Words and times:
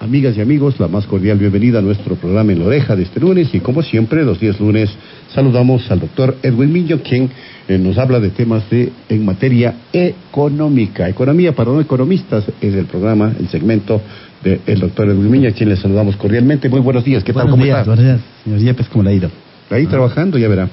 amigas 0.00 0.36
y 0.36 0.40
amigos, 0.40 0.78
la 0.78 0.88
más 0.88 1.06
cordial 1.06 1.38
bienvenida 1.38 1.78
a 1.78 1.82
nuestro 1.82 2.16
programa 2.16 2.52
en 2.52 2.60
la 2.60 2.66
oreja 2.66 2.94
de 2.94 3.04
este 3.04 3.20
lunes 3.20 3.54
y 3.54 3.60
como 3.60 3.82
siempre, 3.82 4.24
los 4.24 4.38
días 4.38 4.60
lunes, 4.60 4.90
saludamos 5.28 5.90
al 5.90 6.00
doctor 6.00 6.36
Edwin 6.42 6.72
Millo, 6.72 7.02
quien 7.02 7.30
eh, 7.68 7.78
nos 7.78 7.98
habla 7.98 8.20
de 8.20 8.30
temas 8.30 8.68
de 8.70 8.92
en 9.08 9.24
materia 9.24 9.74
económica. 9.92 11.08
Economía 11.08 11.52
para 11.52 11.70
no 11.70 11.80
economistas 11.80 12.44
es 12.60 12.74
el 12.74 12.86
programa, 12.86 13.32
el 13.38 13.48
segmento 13.48 14.00
del 14.42 14.80
doctor 14.80 15.08
Edwin 15.08 15.30
Millo, 15.30 15.48
a 15.48 15.52
quien 15.52 15.68
le 15.68 15.76
saludamos 15.76 16.16
cordialmente. 16.16 16.68
Muy 16.68 16.80
buenos 16.80 17.04
días, 17.04 17.24
¿qué 17.24 17.32
tal? 17.32 17.44
Buenos 17.44 17.54
¿Cómo 17.54 17.64
días, 17.64 17.78
está? 17.78 17.90
buenos 17.90 18.04
días, 18.04 18.20
señor 18.44 18.60
Yepes, 18.60 18.88
¿cómo 18.88 19.04
le 19.04 19.10
ha 19.10 19.14
ido? 19.14 19.30
Ahí 19.70 19.86
trabajando, 19.86 20.38
ya 20.38 20.48
verá. 20.48 20.68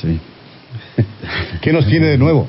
Sí. 0.00 0.18
¿Qué 1.60 1.72
nos 1.72 1.86
tiene 1.86 2.06
de 2.06 2.18
nuevo? 2.18 2.48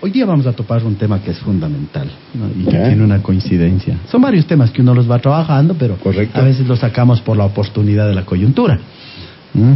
Hoy 0.00 0.10
día 0.10 0.26
vamos 0.26 0.46
a 0.46 0.52
topar 0.52 0.84
un 0.84 0.96
tema 0.96 1.22
que 1.22 1.30
es 1.30 1.38
fundamental 1.38 2.10
¿no? 2.34 2.48
y 2.48 2.64
que 2.64 2.76
tiene 2.76 3.04
una 3.04 3.22
coincidencia. 3.22 3.98
Son 4.10 4.20
varios 4.20 4.46
temas 4.46 4.70
que 4.70 4.82
uno 4.82 4.94
los 4.94 5.10
va 5.10 5.18
trabajando, 5.18 5.74
pero 5.78 5.96
Correcto. 5.96 6.38
a 6.38 6.42
veces 6.42 6.66
los 6.66 6.80
sacamos 6.80 7.20
por 7.20 7.36
la 7.36 7.44
oportunidad 7.44 8.08
de 8.08 8.14
la 8.14 8.24
coyuntura. 8.24 8.78
¿Mm? 9.54 9.72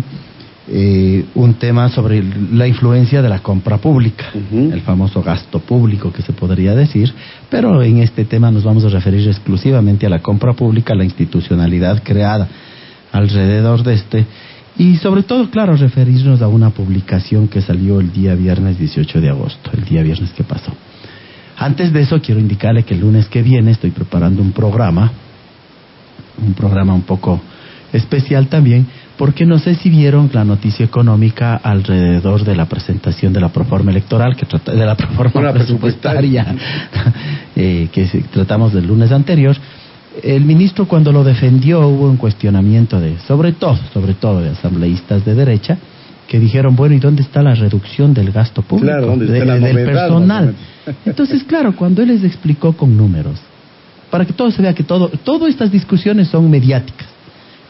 Eh, 0.68 1.24
un 1.36 1.54
tema 1.54 1.88
sobre 1.90 2.20
la 2.52 2.66
influencia 2.66 3.22
de 3.22 3.28
la 3.28 3.38
compra 3.38 3.78
pública, 3.78 4.24
el 4.52 4.80
famoso 4.80 5.22
gasto 5.22 5.60
público 5.60 6.12
que 6.12 6.22
se 6.22 6.32
podría 6.32 6.74
decir, 6.74 7.14
pero 7.48 7.84
en 7.84 7.98
este 7.98 8.24
tema 8.24 8.50
nos 8.50 8.64
vamos 8.64 8.84
a 8.84 8.88
referir 8.88 9.28
exclusivamente 9.28 10.06
a 10.06 10.08
la 10.08 10.18
compra 10.18 10.54
pública, 10.54 10.96
la 10.96 11.04
institucionalidad 11.04 12.02
creada 12.02 12.48
alrededor 13.12 13.84
de 13.84 13.94
este 13.94 14.26
y 14.78 14.96
sobre 14.96 15.22
todo, 15.22 15.50
claro, 15.50 15.74
referirnos 15.76 16.42
a 16.42 16.48
una 16.48 16.70
publicación 16.70 17.48
que 17.48 17.62
salió 17.62 18.00
el 18.00 18.12
día 18.12 18.34
viernes 18.34 18.78
18 18.78 19.20
de 19.20 19.30
agosto, 19.30 19.70
el 19.72 19.84
día 19.84 20.02
viernes 20.02 20.32
que 20.32 20.44
pasó. 20.44 20.72
Antes 21.56 21.92
de 21.92 22.02
eso, 22.02 22.20
quiero 22.20 22.40
indicarle 22.40 22.82
que 22.82 22.94
el 22.94 23.00
lunes 23.00 23.28
que 23.28 23.42
viene 23.42 23.70
estoy 23.70 23.90
preparando 23.90 24.42
un 24.42 24.52
programa, 24.52 25.10
un 26.46 26.52
programa 26.52 26.92
un 26.92 27.02
poco 27.02 27.40
especial 27.92 28.48
también, 28.48 28.86
porque 29.16 29.46
no 29.46 29.58
sé 29.58 29.74
si 29.76 29.88
vieron 29.88 30.28
la 30.34 30.44
noticia 30.44 30.84
económica 30.84 31.54
alrededor 31.56 32.44
de 32.44 32.54
la 32.54 32.66
presentación 32.66 33.32
de 33.32 33.40
la 33.40 33.48
proforma 33.48 33.90
electoral, 33.90 34.36
que 34.36 34.44
trata, 34.44 34.72
de 34.72 34.84
la 34.84 34.94
proforma 35.18 35.52
presupuestaria, 35.54 36.54
eh, 37.56 37.88
que 37.90 38.04
tratamos 38.30 38.74
del 38.74 38.86
lunes 38.86 39.10
anterior. 39.10 39.56
El 40.22 40.44
ministro 40.44 40.86
cuando 40.88 41.12
lo 41.12 41.24
defendió 41.24 41.86
hubo 41.86 42.08
un 42.08 42.16
cuestionamiento 42.16 43.00
de, 43.00 43.18
sobre 43.26 43.52
todo, 43.52 43.78
sobre 43.92 44.14
todo 44.14 44.40
de 44.40 44.50
asambleístas 44.50 45.24
de 45.24 45.34
derecha, 45.34 45.76
que 46.26 46.38
dijeron, 46.40 46.74
bueno, 46.74 46.94
¿y 46.94 46.98
dónde 46.98 47.22
está 47.22 47.42
la 47.42 47.54
reducción 47.54 48.12
del 48.14 48.32
gasto 48.32 48.62
público? 48.62 48.86
Claro, 48.92 49.06
¿dónde 49.06 49.26
está 49.26 49.38
De- 49.38 49.44
la 49.46 49.54
del 49.54 49.74
novedad, 49.74 49.92
personal. 49.92 50.54
Entonces, 51.04 51.44
claro, 51.44 51.76
cuando 51.76 52.02
él 52.02 52.08
les 52.08 52.24
explicó 52.24 52.72
con 52.72 52.96
números, 52.96 53.38
para 54.10 54.24
que 54.24 54.32
todo 54.32 54.50
se 54.50 54.62
vea 54.62 54.74
que 54.74 54.84
todo, 54.84 55.08
todas 55.08 55.50
estas 55.50 55.70
discusiones 55.70 56.28
son 56.28 56.50
mediáticas, 56.50 57.06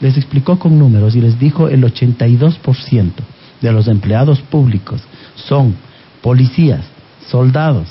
les 0.01 0.17
explicó 0.17 0.59
con 0.59 0.79
números 0.79 1.17
y 1.17 1.21
les 1.21 1.39
dijo 1.39 1.69
el 1.69 1.83
82% 1.83 3.11
de 3.61 3.73
los 3.73 3.89
empleados 3.89 4.41
públicos 4.43 5.01
son 5.35 5.75
policías, 6.23 6.83
soldados, 7.29 7.89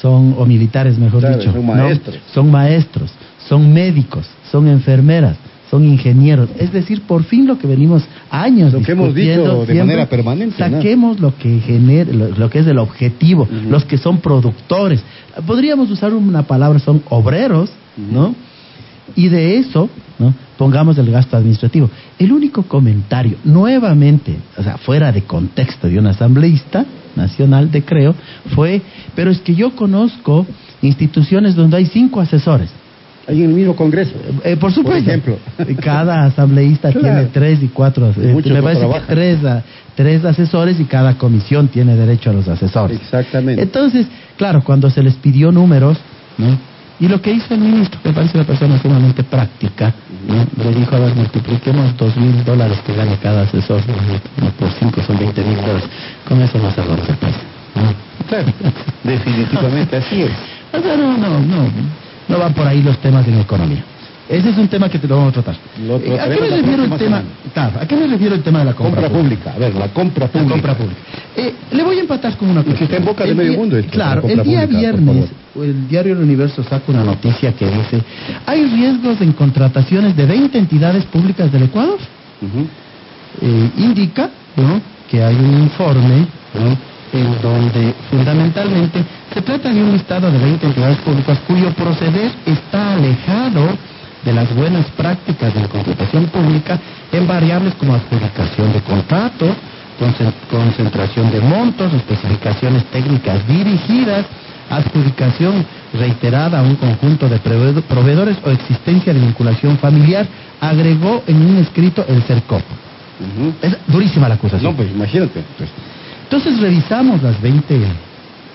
son 0.00 0.34
o 0.38 0.46
militares, 0.46 0.98
mejor 0.98 1.20
Claro, 1.20 1.38
dicho, 1.38 1.52
son 1.52 1.66
¿no? 1.66 1.74
maestros. 1.74 2.16
son 2.32 2.50
maestros, 2.50 3.10
son 3.50 3.72
médicos, 3.72 4.28
son 4.52 4.68
enfermeras, 4.68 5.36
son 5.72 5.84
ingenieros. 5.84 6.48
Es 6.56 6.72
decir, 6.72 7.02
por 7.02 7.24
fin 7.24 7.48
lo 7.48 7.58
que 7.58 7.66
venimos 7.66 8.04
años 8.30 8.72
Lo 8.72 8.80
que 8.80 8.92
hemos 8.92 9.12
dicho 9.12 9.66
de 9.66 9.74
manera 9.74 10.06
permanente, 10.06 10.54
¿no? 10.56 10.76
Saquemos 10.76 11.18
lo 11.18 11.36
que 11.36 11.58
genera, 11.58 12.12
lo, 12.12 12.28
lo 12.28 12.48
que 12.48 12.60
es 12.60 12.66
el 12.68 12.78
objetivo, 12.78 13.48
los 13.68 13.84
que 13.84 13.98
son 13.98 14.18
productores. 14.18 15.02
Podríamos 15.48 15.90
usar 15.90 16.14
una 16.14 16.44
palabra, 16.44 16.78
son 16.78 17.02
obreros, 17.08 17.70
¿no? 17.96 18.36
Y 19.16 19.26
de 19.26 19.58
eso, 19.58 19.90
¿no? 20.20 20.32
Pongamos 20.56 20.96
el 20.98 21.10
gasto 21.10 21.36
administrativo. 21.36 21.90
El 22.20 22.30
único 22.30 22.62
comentario, 22.62 23.36
nuevamente, 23.42 24.36
o 24.56 24.62
sea, 24.62 24.78
fuera 24.78 25.10
de 25.10 25.22
contexto 25.22 25.88
de 25.88 25.98
un 25.98 26.06
asambleísta 26.06 26.86
nacional 27.16 27.68
de 27.72 27.82
Creo, 27.82 28.14
fue, 28.54 28.80
pero 29.16 29.32
es 29.32 29.40
que 29.40 29.56
yo 29.56 29.74
conozco 29.74 30.46
instituciones 30.82 31.56
donde 31.56 31.78
hay 31.78 31.86
cinco 31.86 32.20
asesores. 32.20 32.70
Ahí 33.30 33.42
en 33.44 33.50
el 33.50 33.56
mismo 33.56 33.76
Congreso. 33.76 34.12
Eh, 34.44 34.56
por 34.56 34.72
supuesto. 34.72 35.08
ejemplo. 35.08 35.38
Cada 35.82 36.24
asambleísta 36.24 36.90
Claro. 36.92 37.00
tiene 37.00 37.24
tres 37.32 37.62
y 37.62 37.68
cuatro. 37.68 38.10
eh, 38.16 38.42
me 38.44 38.62
parece 38.62 38.86
que 38.86 39.00
tres, 39.14 39.38
tres 39.94 40.24
asesores 40.24 40.80
y 40.80 40.84
cada 40.84 41.14
comisión 41.16 41.68
tiene 41.68 41.94
derecho 41.96 42.30
a 42.30 42.32
los 42.32 42.48
asesores. 42.48 43.00
Exactamente. 43.00 43.62
Entonces, 43.62 44.06
claro, 44.36 44.62
cuando 44.62 44.90
se 44.90 45.02
les 45.02 45.14
pidió 45.14 45.52
números, 45.52 45.98
¿no? 46.38 46.58
Y 46.98 47.08
lo 47.08 47.22
que 47.22 47.32
hizo 47.32 47.54
el 47.54 47.60
ministro, 47.60 47.98
me 48.04 48.12
parece 48.12 48.36
una 48.36 48.46
persona 48.46 48.78
sumamente 48.82 49.22
práctica, 49.24 49.94
¿no? 50.28 50.46
Le 50.62 50.74
dijo, 50.78 50.94
a 50.96 50.98
ver, 50.98 51.14
multipliquemos 51.14 51.96
dos 51.96 52.14
mil 52.18 52.44
dólares 52.44 52.78
que 52.86 52.94
gana 52.94 53.16
cada 53.22 53.42
asesor, 53.42 53.80
¿no? 54.38 54.50
por 54.50 54.70
cinco 54.78 55.00
son 55.06 55.18
veinte 55.18 55.42
mil 55.42 55.56
dólares. 55.56 55.84
Con 56.28 56.42
eso 56.42 56.58
nos 56.58 56.76
ahorramos 56.76 57.08
el 57.08 57.16
país. 57.16 57.36
¿no? 57.74 58.26
Claro, 58.28 58.52
definitivamente 59.04 59.96
así 59.96 60.22
es. 60.22 60.30
O 60.74 60.80
sea, 60.82 60.96
no, 60.96 61.16
no, 61.16 61.40
no, 61.40 61.70
no 62.30 62.38
van 62.38 62.54
por 62.54 62.66
ahí 62.66 62.82
los 62.82 62.96
temas 62.98 63.26
en 63.28 63.40
economía. 63.40 63.82
Ese 64.28 64.50
es 64.50 64.58
un 64.58 64.68
tema 64.68 64.88
que 64.88 65.00
te 65.00 65.08
lo 65.08 65.16
vamos 65.16 65.30
a 65.36 65.42
tratar. 65.42 65.56
Eh, 65.56 66.18
¿A 66.20 66.28
qué 66.28 66.40
me 66.40 66.48
la 66.50 66.56
refiero 66.58 66.84
el 66.84 66.90
tema? 66.90 66.98
semana. 66.98 67.24
Claro, 67.52 67.80
¿a 67.80 67.86
qué 67.88 67.96
me 67.96 68.06
refiero 68.06 68.34
el 68.36 68.42
tema 68.42 68.60
de 68.60 68.64
la 68.66 68.74
compra, 68.74 69.02
Compra 69.02 69.18
pública. 69.20 69.52
A 69.54 69.58
ver, 69.58 69.74
la 69.74 69.88
compra 69.88 70.26
La 70.26 70.30
pública. 70.32 70.52
compra 70.52 70.74
pública. 70.76 71.00
Eh, 71.36 71.54
le 71.72 71.82
voy 71.82 71.96
a 71.98 72.00
empatar 72.00 72.36
con 72.36 72.48
una 72.48 72.60
Y 72.60 72.64
que 72.64 72.70
cosa. 72.70 72.84
está 72.84 72.96
en 72.98 73.04
boca 73.04 73.24
de 73.24 73.34
medio 73.34 73.54
mundo 73.54 73.76
esto, 73.76 73.90
Claro, 73.90 74.22
la 74.24 74.32
el 74.32 74.42
día 74.44 74.60
pública, 74.62 74.78
viernes, 74.78 75.30
el 75.56 75.88
diario 75.88 76.12
El 76.12 76.20
Universo 76.20 76.62
saca 76.62 76.84
una 76.92 77.02
noticia 77.02 77.52
que 77.54 77.66
dice, 77.66 78.02
hay 78.46 78.64
riesgos 78.66 79.20
en 79.20 79.32
contrataciones 79.32 80.14
de 80.16 80.24
20 80.26 80.56
entidades 80.58 81.04
públicas 81.06 81.50
del 81.50 81.64
Ecuador. 81.64 81.98
Eh, 83.42 83.70
indica 83.78 84.30
¿no? 84.56 84.80
que 85.10 85.22
hay 85.24 85.34
un 85.34 85.62
informe 85.62 86.26
¿no? 86.54 86.76
En 87.12 87.40
donde 87.42 87.94
fundamentalmente 88.10 89.04
se 89.34 89.42
trata 89.42 89.70
de 89.72 89.82
un 89.82 89.92
listado 89.92 90.30
de 90.30 90.38
20 90.38 90.66
entidades 90.66 90.98
públicas 90.98 91.38
cuyo 91.46 91.70
proceder 91.72 92.30
está 92.46 92.94
alejado 92.94 93.76
de 94.24 94.32
las 94.32 94.54
buenas 94.54 94.86
prácticas 94.96 95.54
de 95.54 95.60
la 95.60 95.68
contratación 95.68 96.26
pública 96.26 96.78
en 97.12 97.26
variables 97.26 97.74
como 97.74 97.94
adjudicación 97.94 98.72
de 98.72 98.80
contratos, 98.82 99.56
concen- 99.98 100.32
concentración 100.50 101.30
de 101.30 101.40
montos, 101.40 101.92
especificaciones 101.94 102.84
técnicas 102.86 103.46
dirigidas, 103.48 104.26
adjudicación 104.68 105.64
reiterada 105.94 106.60
a 106.60 106.62
un 106.62 106.76
conjunto 106.76 107.28
de 107.28 107.38
proveedo- 107.42 107.82
proveedores 107.82 108.36
o 108.44 108.50
existencia 108.50 109.12
de 109.12 109.20
vinculación 109.20 109.78
familiar, 109.78 110.26
agregó 110.60 111.22
en 111.26 111.36
un 111.36 111.56
escrito 111.58 112.04
el 112.08 112.22
CERCOP. 112.22 112.62
Es 113.62 113.76
durísima 113.86 114.28
la 114.28 114.34
acusación. 114.36 114.70
No, 114.72 114.76
pues 114.76 114.90
imagínate. 114.90 115.42
Pues, 115.58 115.68
Entonces 116.32 116.60
revisamos 116.60 117.20
las 117.24 117.42
20, 117.42 117.80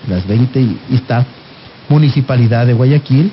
las 0.08 0.26
20 0.26 0.60
y 0.62 0.78
está 0.94 1.26
Municipalidad 1.90 2.66
de 2.66 2.72
Guayaquil, 2.72 3.30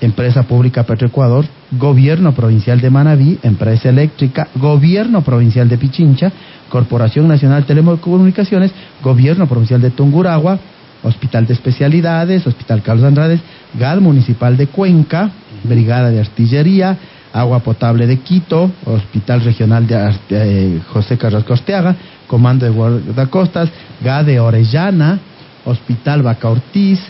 Empresa 0.00 0.44
Pública 0.44 0.84
Petroecuador, 0.84 1.44
Gobierno 1.72 2.32
Provincial 2.34 2.80
de 2.80 2.88
Manabí, 2.88 3.36
Empresa 3.42 3.88
Eléctrica, 3.88 4.46
Gobierno 4.54 5.22
Provincial 5.22 5.68
de 5.68 5.76
Pichincha, 5.76 6.30
Corporación 6.68 7.26
Nacional 7.26 7.62
de 7.62 7.66
Telecomunicaciones, 7.66 8.70
Gobierno 9.02 9.48
Provincial 9.48 9.82
de 9.82 9.90
Tunguragua, 9.90 10.56
Hospital 11.02 11.44
de 11.44 11.54
Especialidades, 11.54 12.46
Hospital 12.46 12.80
Carlos 12.80 13.04
Andrades, 13.04 13.40
GAD 13.76 13.98
Municipal 13.98 14.56
de 14.56 14.68
Cuenca, 14.68 15.32
Brigada 15.64 16.10
de 16.10 16.20
Artillería, 16.20 16.96
Agua 17.34 17.58
Potable 17.58 18.06
de 18.06 18.18
Quito, 18.20 18.70
Hospital 18.86 19.42
Regional 19.42 19.86
de 19.86 20.14
eh, 20.30 20.80
José 20.92 21.18
Carlos 21.18 21.42
Costeaga, 21.44 21.94
Comando 22.28 22.64
de 22.64 22.70
Guardacostas, 22.70 23.68
GAD 24.02 24.24
de 24.26 24.38
Orellana, 24.40 25.18
Hospital 25.64 26.22
Vaca 26.22 26.48
Ortiz, 26.48 27.00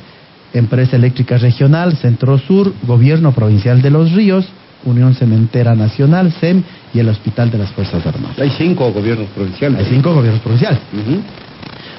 Empresa 0.54 0.96
Eléctrica 0.96 1.36
Regional, 1.36 1.96
Centro 1.98 2.38
Sur, 2.38 2.72
Gobierno 2.86 3.32
Provincial 3.32 3.82
de 3.82 3.90
Los 3.90 4.12
Ríos, 4.12 4.46
Unión 4.84 5.14
Cementera 5.14 5.74
Nacional, 5.74 6.32
SEM 6.40 6.62
y 6.94 6.98
el 7.00 7.08
Hospital 7.10 7.50
de 7.50 7.58
las 7.58 7.70
Fuerzas 7.72 8.04
Armadas. 8.06 8.38
hay 8.38 8.50
cinco 8.50 8.90
gobiernos 8.92 9.28
provinciales. 9.34 9.78
Hay 9.80 9.86
cinco 9.92 10.14
gobiernos 10.14 10.40
provinciales. 10.42 10.78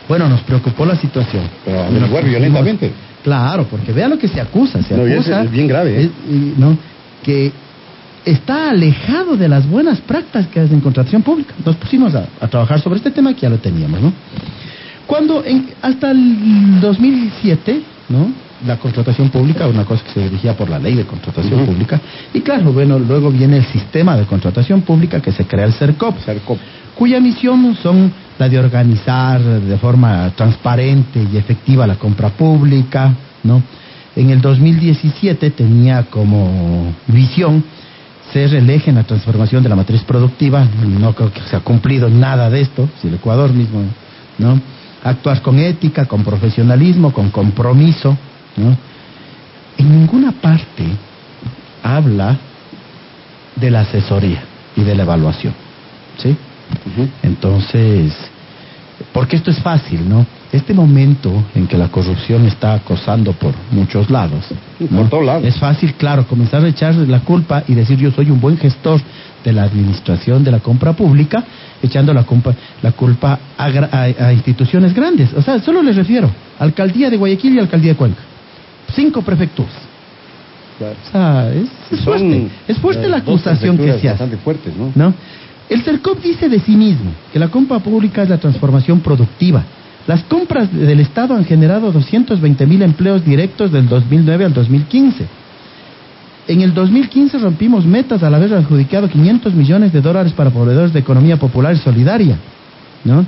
Bueno, 0.07 0.27
nos 0.29 0.41
preocupó 0.41 0.85
la 0.85 0.95
situación. 0.95 1.43
Pero 1.63 1.79
averiguar 1.79 2.09
pusimos- 2.23 2.29
violentamente. 2.29 2.91
Claro, 3.23 3.65
porque 3.69 3.91
vea 3.91 4.07
lo 4.07 4.17
que 4.19 4.27
se 4.27 4.39
acusa. 4.39 4.81
Se 4.83 4.95
No, 4.95 5.03
acusa. 5.03 5.43
es 5.43 5.51
bien 5.51 5.67
grave, 5.67 6.01
¿eh? 6.03 6.09
es- 6.29 6.57
¿no? 6.59 6.77
Que 7.23 7.51
está 8.25 8.69
alejado 8.71 9.37
de 9.37 9.47
las 9.47 9.67
buenas 9.69 9.99
prácticas 10.01 10.71
en 10.71 10.81
contratación 10.81 11.21
pública. 11.21 11.53
Nos 11.65 11.75
pusimos 11.77 12.13
a, 12.15 12.27
a 12.41 12.47
trabajar 12.47 12.79
sobre 12.81 12.97
este 12.97 13.11
tema 13.11 13.33
que 13.33 13.41
ya 13.41 13.49
lo 13.49 13.57
teníamos, 13.59 14.01
¿no? 14.01 14.11
Cuando 15.07 15.43
en- 15.45 15.69
hasta 15.81 16.11
el 16.11 16.79
2007, 16.81 17.81
¿no? 18.09 18.27
la 18.65 18.77
contratación 18.77 19.29
pública, 19.29 19.67
una 19.67 19.85
cosa 19.85 20.03
que 20.05 20.11
se 20.11 20.23
dirigía 20.23 20.55
por 20.57 20.69
la 20.69 20.79
ley 20.79 20.95
de 20.95 21.05
contratación 21.05 21.65
pública. 21.67 22.01
Y 22.33 22.39
claro, 22.41 22.71
bueno, 22.73 22.97
luego 22.97 23.29
viene 23.29 23.57
el 23.57 23.65
sistema 23.65 24.15
de 24.17 24.25
contratación 24.25 24.81
pública 24.81 25.21
que 25.21 25.31
se 25.31 25.45
crea 25.45 25.65
el 25.65 25.73
CERCOP, 25.73 26.17
CERCOP. 26.25 26.57
cuya 26.95 27.19
misión 27.19 27.75
son 27.83 28.11
la 28.39 28.49
de 28.49 28.57
organizar 28.57 29.39
de 29.41 29.77
forma 29.77 30.31
transparente 30.35 31.21
y 31.31 31.37
efectiva 31.37 31.85
la 31.85 31.95
compra 31.95 32.29
pública, 32.29 33.13
¿no? 33.43 33.61
En 34.15 34.29
el 34.31 34.41
2017 34.41 35.51
tenía 35.51 36.03
como 36.03 36.91
visión 37.07 37.63
ser 38.35 38.53
el 38.53 38.69
eje 38.69 38.89
en 38.89 38.97
la 38.97 39.03
transformación 39.03 39.63
de 39.63 39.69
la 39.69 39.77
matriz 39.77 40.03
productiva, 40.03 40.67
no 40.85 41.15
creo 41.15 41.31
que 41.31 41.39
se 41.49 41.55
ha 41.55 41.61
cumplido 41.61 42.09
nada 42.09 42.49
de 42.49 42.59
esto, 42.59 42.89
si 43.01 43.07
el 43.07 43.13
Ecuador 43.13 43.53
mismo, 43.53 43.81
¿no? 44.37 44.59
Actuar 45.05 45.41
con 45.41 45.57
ética, 45.57 46.05
con 46.05 46.21
profesionalismo, 46.21 47.13
con 47.13 47.29
compromiso, 47.29 48.17
¿no? 48.57 48.77
En 49.77 49.89
ninguna 49.89 50.33
parte 50.33 50.83
habla 51.81 52.37
de 53.55 53.71
la 53.71 53.81
asesoría 53.81 54.43
y 54.75 54.81
de 54.81 54.95
la 54.95 55.03
evaluación, 55.03 55.53
¿sí? 56.17 56.35
Entonces, 57.23 58.13
porque 59.13 59.37
esto 59.37 59.49
es 59.49 59.59
fácil, 59.59 60.09
¿no? 60.09 60.25
Este 60.51 60.73
momento 60.73 61.31
en 61.55 61.67
que 61.67 61.77
la 61.77 61.87
corrupción 61.87 62.45
está 62.47 62.73
acosando 62.73 63.31
por 63.31 63.53
muchos 63.71 64.09
lados, 64.09 64.43
¿no? 64.79 64.99
por 65.01 65.09
todos 65.09 65.25
lados. 65.25 65.43
es 65.45 65.57
fácil, 65.57 65.93
claro, 65.95 66.25
comenzar 66.27 66.63
a 66.63 66.67
echar 66.67 66.93
la 66.95 67.19
culpa 67.21 67.63
y 67.67 67.73
decir 67.73 67.97
yo 67.97 68.11
soy 68.11 68.29
un 68.31 68.39
buen 68.39 68.57
gestor 68.57 69.01
de 69.43 69.53
la 69.53 69.63
administración 69.63 70.43
de 70.43 70.51
la 70.51 70.59
compra 70.59 70.93
pública, 70.93 71.43
echando 71.81 72.13
la, 72.13 72.23
culpa- 72.23 72.55
la 72.81 72.91
culpa 72.91 73.39
a, 73.57 73.69
gra- 73.69 73.89
a- 73.91 74.27
a 74.27 74.33
instituciones 74.33 74.93
grandes. 74.93 75.33
O 75.33 75.41
sea, 75.41 75.59
solo 75.59 75.81
les 75.83 75.95
refiero, 75.95 76.29
alcaldía 76.59 77.09
de 77.09 77.17
Guayaquil 77.17 77.55
y 77.55 77.59
alcaldía 77.59 77.91
de 77.91 77.97
Cuenca. 77.97 78.21
Cinco 78.93 79.21
prefecturas. 79.21 79.71
Claro. 80.77 80.95
O 81.07 81.11
sea, 81.11 81.53
es, 81.53 81.69
es 81.91 81.99
Son, 81.99 82.05
fuerte. 82.05 82.47
Es 82.67 82.77
fuerte 82.79 83.05
eh, 83.05 83.09
la 83.09 83.17
acusación 83.17 83.77
que 83.77 83.97
se 83.99 84.09
hace. 84.09 84.37
Fuertes, 84.37 84.73
¿no? 84.75 84.91
¿no? 84.95 85.13
El 85.69 85.81
CERCOP 85.81 86.21
dice 86.21 86.49
de 86.49 86.59
sí 86.59 86.75
mismo 86.75 87.11
que 87.31 87.39
la 87.39 87.47
compra 87.47 87.79
pública 87.79 88.23
es 88.23 88.29
la 88.29 88.37
transformación 88.37 88.99
productiva. 88.99 89.63
Las 90.07 90.23
compras 90.23 90.71
del 90.71 90.99
Estado 90.99 91.35
han 91.35 91.45
generado 91.45 91.91
220 91.91 92.65
mil 92.67 92.81
empleos 92.83 93.25
directos 93.25 93.71
del 93.71 93.89
2009 93.89 94.45
al 94.45 94.53
2015. 94.53 95.25
En 96.47 96.61
el 96.61 96.75
2015 96.75 97.39
rompimos 97.39 97.85
metas 97.85 98.21
al 98.21 98.35
haber 98.35 98.53
adjudicado 98.53 99.09
500 99.09 99.53
millones 99.55 99.91
de 99.91 100.01
dólares 100.01 100.31
para 100.33 100.51
proveedores 100.51 100.93
de 100.93 100.99
economía 100.99 101.37
popular 101.37 101.73
y 101.73 101.79
solidaria. 101.79 102.37
¿no? 103.03 103.25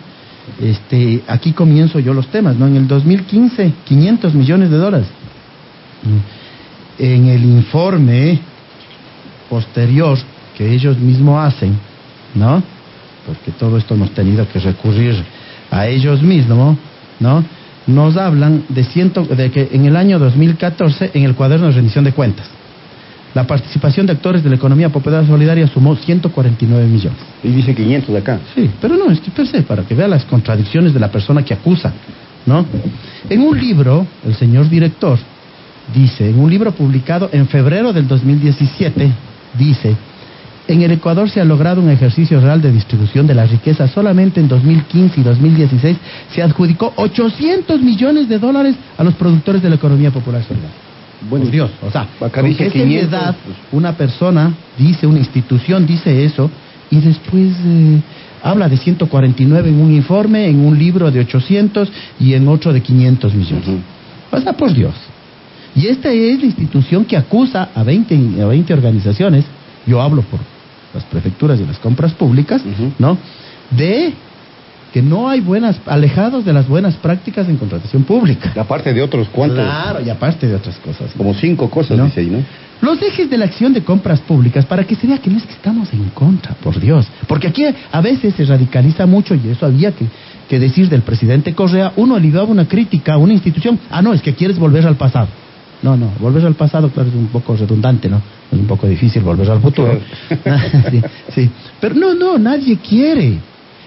Este, 0.62 1.24
aquí 1.28 1.52
comienzo 1.52 2.00
yo 2.00 2.14
los 2.14 2.28
temas. 2.28 2.56
¿no? 2.56 2.68
En 2.68 2.76
el 2.76 2.88
2015, 2.88 3.74
500 3.84 4.36
millones 4.36 4.70
de 4.70 4.78
dólares. 4.78 5.08
En 7.00 7.26
el 7.26 7.44
informe 7.44 8.40
posterior 9.50 10.18
que 10.56 10.72
ellos 10.72 10.98
mismos 11.00 11.44
hacen, 11.44 11.78
¿no? 12.36 12.62
Porque 13.26 13.52
todo 13.52 13.78
esto 13.78 13.94
hemos 13.94 14.12
tenido 14.12 14.48
que 14.48 14.60
recurrir 14.60 15.24
a 15.78 15.88
ellos 15.88 16.22
mismos, 16.22 16.78
¿no? 17.20 17.44
Nos 17.86 18.18
hablan 18.18 18.64
de, 18.68 18.84
ciento, 18.84 19.24
de 19.24 19.50
que 19.50 19.70
en 19.72 19.86
el 19.86 19.96
año 19.96 20.20
2014, 20.20 21.12
en 21.14 21.24
el 21.24 21.36
cuaderno 21.36 21.68
de 21.68 21.74
rendición 21.74 22.04
de 22.04 22.12
cuentas, 22.12 22.48
la 23.34 23.46
participación 23.46 24.06
de 24.08 24.14
actores 24.14 24.44
de 24.44 24.50
la 24.50 24.56
economía 24.56 24.90
popular 24.90 25.26
solidaria 25.26 25.68
sumó 25.68 25.96
149 25.96 26.86
millones. 26.88 27.20
Y 27.44 27.50
dice 27.50 27.76
500 27.76 28.10
de 28.10 28.18
acá. 28.18 28.40
Sí, 28.56 28.70
pero 28.82 28.96
no, 28.96 29.12
es 29.12 29.20
que 29.20 29.32
per 29.32 29.48
se, 29.48 29.62
para 29.62 29.84
que 29.84 29.94
vea 29.94 30.08
las 30.08 30.26
contradicciones 30.26 30.94
de 30.94 31.00
la 31.00 31.12
persona 31.12 31.44
que 31.44 31.54
acusa, 31.54 31.94
¿no? 32.46 32.66
En 33.30 33.42
un 33.42 33.60
libro, 33.60 34.08
el 34.26 34.36
señor 34.36 34.68
director 34.70 35.20
dice, 35.94 36.30
en 36.30 36.40
un 36.40 36.50
libro 36.50 36.72
publicado 36.72 37.30
en 37.32 37.48
febrero 37.48 37.94
del 37.94 38.08
2017, 38.08 39.12
dice, 39.58 39.96
en 40.68 40.82
el 40.82 40.92
Ecuador 40.92 41.30
se 41.30 41.40
ha 41.40 41.46
logrado 41.46 41.82
un 41.82 41.90
ejercicio 41.90 42.40
real 42.42 42.62
de 42.62 42.72
distribución 42.72 43.26
de 43.26 43.34
la 43.34 43.46
riqueza. 43.46 43.88
Solamente 43.88 44.40
en 44.40 44.48
2015 44.48 45.20
y 45.20 45.24
2016 45.24 45.98
se 46.34 46.42
adjudicó 46.44 46.94
800 46.96 47.82
millones 47.82 48.28
de 48.28 48.38
dólares 48.38 48.76
a 48.98 49.04
los 49.04 49.14
productores 49.16 49.62
de 49.62 49.70
la 49.70 49.76
economía 49.76 50.12
popular 50.12 50.44
solidaria. 50.44 50.76
Bueno, 51.30 51.46
Por 51.46 51.52
Dios, 51.52 51.72
o 51.82 51.90
sea, 51.90 52.08
acá 52.22 52.42
con 52.42 52.50
dice 52.50 52.66
qué 52.66 52.72
500, 52.72 53.10
seriedad 53.10 53.36
pues. 53.44 53.58
una 53.72 53.94
persona 53.94 54.54
dice, 54.78 55.08
una 55.08 55.18
institución 55.18 55.88
dice 55.88 56.24
eso 56.24 56.52
y 56.92 57.00
después 57.00 57.54
eh, 57.66 58.02
habla 58.44 58.70
de 58.70 58.78
149 58.78 59.70
en 59.70 59.82
un 59.82 59.94
informe, 59.94 60.48
en 60.48 60.64
un 60.64 60.78
libro 60.78 61.10
de 61.10 61.22
800 61.22 61.92
y 62.20 62.34
en 62.34 62.48
otro 62.48 62.72
de 62.72 62.82
500 62.82 63.34
millones. 63.34 63.66
O 64.32 64.40
sea, 64.40 64.54
por 64.54 64.72
Dios. 64.74 64.94
Y 65.76 65.88
esta 65.88 66.12
es 66.12 66.40
la 66.40 66.46
institución 66.46 67.04
que 67.06 67.18
acusa 67.18 67.70
a 67.74 67.84
20, 67.84 68.42
a 68.42 68.46
20 68.46 68.74
organizaciones, 68.74 69.46
yo 69.88 70.02
hablo 70.02 70.22
por 70.24 70.40
las 70.98 71.06
prefecturas 71.06 71.60
y 71.60 71.66
las 71.66 71.78
compras 71.80 72.14
públicas. 72.14 72.62
¿no? 72.98 73.18
De 73.72 74.14
que 74.94 75.02
no 75.02 75.30
hay 75.30 75.42
buenas, 75.42 75.80
alejados 75.86 76.44
de 76.46 76.54
las 76.54 76.68
buenas 76.68 76.96
prácticas 76.96 77.48
en 77.50 77.58
contratación 77.58 78.04
pública. 78.04 78.54
Aparte 78.56 78.94
de 78.94 79.02
otros 79.02 79.28
cuantos. 79.30 79.60
Claro, 79.60 80.02
y 80.04 80.10
aparte 80.10 80.48
de 80.48 80.56
otras 80.56 80.78
cosas. 80.78 81.12
Como 81.16 81.34
cinco 81.34 81.70
cosas, 81.70 81.98
¿No? 81.98 82.06
dice 82.06 82.22
ahí, 82.22 82.28
¿no? 82.28 82.44
Los 82.80 83.02
ejes 83.02 83.30
de 83.30 83.38
la 83.38 83.46
acción 83.46 83.74
de 83.74 83.84
compras 83.84 84.20
públicas, 84.22 84.66
para 84.66 84.84
que 84.84 84.96
se 84.96 85.08
vea 85.08 85.18
que 85.18 85.30
no 85.30 85.38
es 85.38 85.44
que 85.44 85.54
estamos 85.54 85.92
en 85.94 86.10
contra, 86.10 86.54
por 86.56 86.80
Dios. 86.80 87.08
Porque 87.28 87.48
aquí 87.48 87.64
a 87.92 88.02
veces 88.02 88.36
se 88.36 88.46
radicaliza 88.46 89.06
mucho, 89.06 89.36
y 89.36 89.50
eso 89.50 89.66
había 89.66 89.92
que, 89.92 90.06
que 90.48 90.60
decir 90.60 90.88
del 90.88 91.02
presidente 91.02 91.54
Correa, 91.54 91.94
uno 91.96 92.18
ligaba 92.20 92.46
una 92.46 92.68
crítica 92.68 93.14
a 93.14 93.18
una 93.18 93.34
institución, 93.34 93.80
ah, 93.90 94.02
no, 94.02 94.14
es 94.14 94.22
que 94.22 94.34
quieres 94.36 94.60
volver 94.60 94.86
al 94.86 94.96
pasado. 94.96 95.28
No, 95.84 95.96
no, 95.96 96.12
volver 96.20 96.46
al 96.46 96.56
pasado, 96.56 96.90
claro, 96.90 97.10
es 97.10 97.16
un 97.16 97.28
poco 97.28 97.56
redundante, 97.56 98.10
¿no? 98.10 98.22
Es 98.52 98.60
un 98.60 98.66
poco 98.66 98.88
difícil 98.88 99.22
volver 99.22 99.50
al 99.52 99.62
futuro. 99.62 100.00
sí, 100.90 101.02
sí. 101.30 101.50
Pero 101.80 101.96
no, 101.96 102.14
no, 102.16 102.38
nadie 102.38 102.78
quiere. 102.78 103.40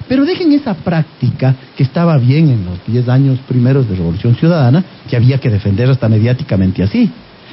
Pero 0.07 0.25
dejen 0.25 0.53
esa 0.53 0.75
práctica 0.75 1.55
que 1.77 1.83
estaba 1.83 2.17
bien 2.19 2.49
en 2.49 2.65
los 2.65 2.79
10 2.87 3.09
años 3.09 3.39
primeros 3.47 3.89
de 3.89 3.97
Revolución 3.97 4.35
Ciudadana, 4.37 4.85
que 5.09 5.17
había 5.17 5.39
que 5.39 5.51
defender 5.51 5.89
hasta 5.91 6.09
mediáticamente 6.09 6.83
así. 6.83 7.11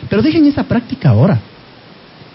Pero 0.09 0.21
dejen 0.21 0.45
esa 0.45 0.63
práctica 0.63 1.09
ahora. 1.09 1.39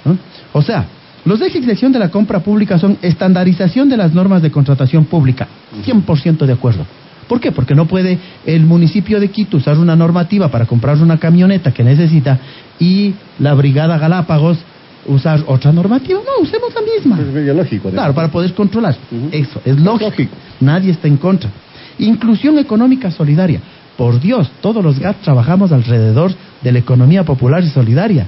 ¿no? 0.05 0.19
O 0.53 0.63
sea, 0.63 0.87
los 1.25 1.41
ejes 1.41 1.65
de 1.65 1.73
acción 1.73 1.93
de 1.93 1.99
la 1.99 2.11
compra 2.11 2.41
pública 2.41 2.79
son 2.79 2.99
estandarización 3.01 3.89
de 3.89 3.97
las 3.97 4.13
normas 4.13 4.43
de 4.43 4.51
contratación 4.51 5.05
pública. 5.05 5.47
100% 5.85 6.47
de 6.47 6.53
acuerdo. 6.53 6.85
¿Por 7.29 7.41
qué? 7.41 7.53
Porque 7.53 7.75
no 7.75 7.87
puede 7.87 8.19
el 8.47 8.65
municipio 8.65 9.21
de 9.21 9.29
Quito 9.29 9.57
usar 9.57 9.79
una 9.79 9.97
normativa 9.97 10.49
para 10.49 10.67
comprar 10.67 10.99
una 10.99 11.19
camioneta 11.19 11.73
que 11.73 11.85
necesita 11.85 12.39
y 12.79 13.15
la 13.39 13.55
Brigada 13.55 13.99
Galápagos 13.99 14.59
usar 15.07 15.43
otra 15.47 15.73
normativa. 15.73 16.21
No, 16.21 16.43
usemos 16.43 16.73
la 16.75 16.81
misma. 16.81 17.21
Es 17.21 17.33
medio 17.33 17.55
lógico. 17.55 17.89
¿no? 17.89 17.95
Claro, 17.95 18.15
para 18.15 18.29
poder 18.29 18.55
controlar. 18.55 18.97
Eso, 19.31 19.61
es 19.65 19.79
lógico. 19.79 20.11
lógico. 20.11 20.35
Nadie 20.61 20.93
está 20.93 21.09
en 21.09 21.17
contra. 21.17 21.51
Inclusión 21.99 22.59
económica 22.59 23.11
solidaria. 23.11 23.61
Por 23.97 24.21
Dios, 24.21 24.51
todos 24.61 24.83
los 24.83 24.99
GAT 24.99 25.21
trabajamos 25.23 25.71
alrededor 25.71 26.33
de 26.63 26.73
la 26.73 26.79
economía 26.79 27.25
popular 27.25 27.63
y 27.63 27.69
solidaria. 27.69 28.27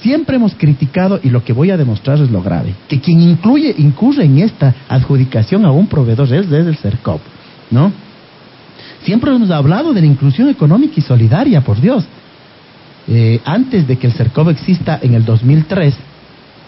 Siempre 0.00 0.36
hemos 0.36 0.54
criticado, 0.54 1.20
y 1.22 1.30
lo 1.30 1.42
que 1.42 1.52
voy 1.52 1.70
a 1.70 1.76
demostrar 1.76 2.20
es 2.20 2.30
lo 2.30 2.42
grave, 2.42 2.74
que 2.88 3.00
quien 3.00 3.20
incluye, 3.20 3.74
incurre 3.78 4.24
en 4.24 4.38
esta 4.38 4.74
adjudicación 4.88 5.64
a 5.64 5.70
un 5.70 5.86
proveedor 5.86 6.32
es 6.34 6.50
desde 6.50 6.70
el 6.70 6.76
CERCOP, 6.76 7.20
¿no? 7.70 7.92
Siempre 9.06 9.32
hemos 9.32 9.52
hablado 9.52 9.94
de 9.94 10.00
la 10.00 10.06
inclusión 10.08 10.48
económica 10.48 10.94
y 10.96 11.00
solidaria, 11.00 11.60
por 11.60 11.80
Dios. 11.80 12.04
Eh, 13.06 13.40
antes 13.44 13.86
de 13.86 13.96
que 13.96 14.08
el 14.08 14.12
CERCOP 14.12 14.48
exista 14.48 14.98
en 15.00 15.14
el 15.14 15.24
2003, 15.24 15.94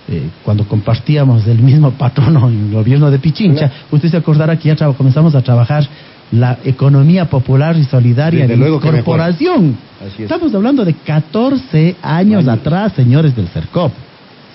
eh, 0.06 0.22
cuando 0.44 0.64
compartíamos 0.64 1.48
el 1.48 1.58
mismo 1.58 1.90
patrono 1.90 2.48
en 2.48 2.66
el 2.66 2.72
gobierno 2.74 3.10
de 3.10 3.18
Pichincha, 3.18 3.72
usted 3.90 4.08
se 4.08 4.16
acordará 4.18 4.56
que 4.56 4.72
ya 4.72 4.86
comenzamos 4.92 5.34
a 5.34 5.42
trabajar 5.42 5.84
la 6.30 6.58
economía 6.64 7.24
popular 7.24 7.76
y 7.76 7.82
solidaria 7.82 8.42
Desde 8.42 8.56
luego 8.56 8.76
acuerdo. 8.76 8.98
corporación. 8.98 9.76
Es. 10.06 10.20
Estamos 10.20 10.54
hablando 10.54 10.84
de 10.84 10.94
14 10.94 11.96
años, 12.00 12.46
Años. 12.46 12.60
atrás, 12.60 12.92
señores 12.92 13.34
del 13.34 13.48
CERCOP. 13.48 13.92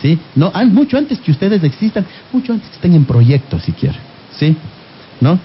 ¿Sí? 0.01 0.17
No, 0.35 0.53
mucho 0.67 0.97
antes 0.97 1.19
que 1.19 1.31
ustedes 1.31 1.61
existan, 1.65 2.05
mucho 2.31 2.53
antes 2.53 2.69
que 2.69 2.75
estén 2.75 2.93
en 2.93 3.03
proyectos, 3.03 3.61
si 3.63 3.73
quiere. 3.73 3.97
¿Sí? 4.31 4.55
¿No? 5.19 5.37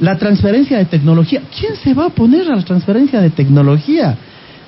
La 0.00 0.18
transferencia 0.18 0.78
de 0.78 0.84
tecnología. 0.84 1.42
¿Quién 1.58 1.76
se 1.76 1.94
va 1.94 2.04
a 2.04 2.06
oponer 2.08 2.50
a 2.50 2.56
la 2.56 2.62
transferencia 2.62 3.20
de 3.20 3.30
tecnología? 3.30 4.16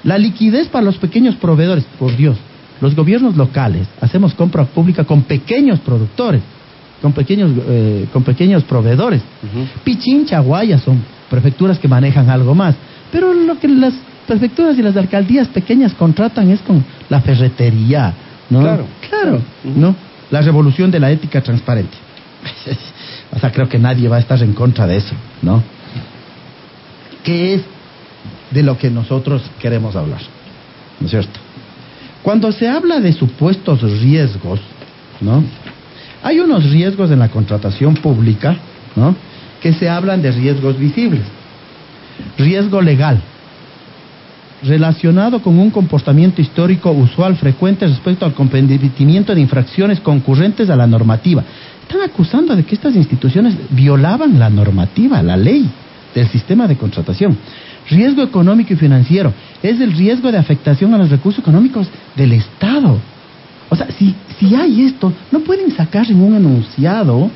La 0.04 0.16
liquidez 0.16 0.68
para 0.68 0.84
los 0.84 0.96
pequeños 0.96 1.36
proveedores. 1.36 1.84
Por 1.98 2.16
Dios, 2.16 2.36
los 2.80 2.94
gobiernos 2.94 3.36
locales 3.36 3.86
hacemos 4.00 4.34
compra 4.34 4.64
pública 4.64 5.04
con 5.04 5.22
pequeños 5.22 5.80
productores, 5.80 6.40
con 7.02 7.12
pequeños, 7.12 7.50
eh, 7.68 8.06
con 8.12 8.22
pequeños 8.22 8.64
proveedores. 8.64 9.20
Pichincha, 9.84 10.40
Guaya 10.40 10.78
son 10.78 11.02
prefecturas 11.28 11.78
que 11.78 11.88
manejan 11.88 12.30
algo 12.30 12.54
más. 12.54 12.74
Pero 13.12 13.32
lo 13.32 13.58
que 13.58 13.68
las 13.68 13.94
prefecturas 14.26 14.78
y 14.78 14.82
las 14.82 14.96
alcaldías 14.96 15.48
pequeñas 15.48 15.94
contratan 15.94 16.50
es 16.50 16.60
con 16.60 16.84
la 17.08 17.20
ferretería, 17.20 18.12
¿no? 18.50 18.60
Claro. 18.60 18.86
Claro. 19.08 19.40
¿no? 19.64 19.94
La 20.30 20.42
revolución 20.42 20.90
de 20.90 21.00
la 21.00 21.10
ética 21.10 21.42
transparente. 21.42 21.96
o 23.38 23.40
sea, 23.40 23.52
creo 23.52 23.68
que 23.68 23.78
nadie 23.78 24.08
va 24.08 24.16
a 24.16 24.18
estar 24.18 24.42
en 24.42 24.52
contra 24.52 24.84
de 24.88 24.96
eso, 24.96 25.14
¿no? 25.42 25.62
¿Qué 27.22 27.54
es 27.54 27.62
de 28.50 28.64
lo 28.64 28.76
que 28.76 28.90
nosotros 28.90 29.42
queremos 29.60 29.94
hablar? 29.94 30.20
¿no 30.98 31.06
es 31.06 31.10
cierto? 31.12 31.38
Cuando 32.24 32.50
se 32.50 32.68
habla 32.68 32.98
de 32.98 33.12
supuestos 33.12 33.80
riesgos, 34.00 34.58
¿no? 35.20 35.44
Hay 36.24 36.40
unos 36.40 36.68
riesgos 36.68 37.12
en 37.12 37.20
la 37.20 37.28
contratación 37.28 37.94
pública, 37.94 38.56
¿no? 38.96 39.14
Que 39.60 39.72
se 39.72 39.88
hablan 39.88 40.20
de 40.20 40.32
riesgos 40.32 40.76
visibles. 40.76 41.22
Riesgo 42.36 42.82
legal, 42.82 43.20
relacionado 44.64 45.40
con 45.40 45.60
un 45.60 45.70
comportamiento 45.70 46.42
histórico 46.42 46.90
usual 46.90 47.36
frecuente 47.36 47.86
respecto 47.86 48.26
al 48.26 48.34
cometimiento 48.34 49.32
de 49.32 49.40
infracciones 49.40 50.00
concurrentes 50.00 50.68
a 50.70 50.74
la 50.74 50.88
normativa. 50.88 51.44
Están 51.88 52.02
acusando 52.02 52.54
de 52.54 52.64
que 52.64 52.74
estas 52.74 52.94
instituciones 52.94 53.54
violaban 53.70 54.38
la 54.38 54.50
normativa, 54.50 55.22
la 55.22 55.38
ley 55.38 55.66
del 56.14 56.28
sistema 56.28 56.68
de 56.68 56.76
contratación. 56.76 57.34
Riesgo 57.88 58.22
económico 58.22 58.74
y 58.74 58.76
financiero 58.76 59.32
es 59.62 59.80
el 59.80 59.94
riesgo 59.94 60.30
de 60.30 60.36
afectación 60.36 60.92
a 60.92 60.98
los 60.98 61.08
recursos 61.08 61.40
económicos 61.40 61.88
del 62.14 62.34
Estado. 62.34 62.98
O 63.70 63.74
sea, 63.74 63.86
si, 63.98 64.14
si 64.38 64.54
hay 64.54 64.82
esto, 64.82 65.10
no 65.32 65.40
pueden 65.40 65.74
sacar 65.74 66.10
en 66.10 66.20
un 66.20 66.36
enunciado, 66.36 67.30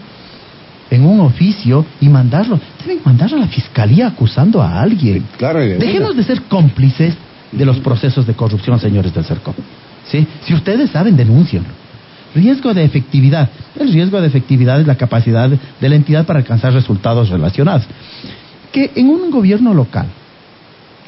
en 0.90 1.06
un 1.06 1.20
oficio 1.20 1.86
y 1.98 2.10
mandarlo. 2.10 2.60
Deben 2.84 3.00
mandarlo 3.02 3.38
a 3.38 3.40
la 3.40 3.48
fiscalía 3.48 4.08
acusando 4.08 4.60
a 4.60 4.82
alguien. 4.82 5.24
Claro, 5.38 5.60
de 5.60 5.78
Dejemos 5.78 6.14
de 6.14 6.24
ser 6.24 6.42
cómplices 6.42 7.14
de 7.50 7.64
los 7.64 7.78
procesos 7.78 8.26
de 8.26 8.34
corrupción, 8.34 8.78
señores 8.78 9.14
del 9.14 9.24
CERCOP. 9.24 9.56
¿Sí? 10.10 10.26
Si 10.44 10.52
ustedes 10.52 10.90
saben, 10.90 11.16
denúncienlo. 11.16 11.81
Riesgo 12.34 12.72
de 12.74 12.84
efectividad. 12.84 13.50
El 13.78 13.92
riesgo 13.92 14.20
de 14.20 14.26
efectividad 14.26 14.80
es 14.80 14.86
la 14.86 14.96
capacidad 14.96 15.48
de 15.50 15.88
la 15.88 15.94
entidad 15.94 16.24
para 16.26 16.38
alcanzar 16.38 16.72
resultados 16.72 17.28
relacionados. 17.28 17.84
Que 18.72 18.90
en 18.94 19.08
un 19.08 19.30
gobierno 19.30 19.74
local, 19.74 20.06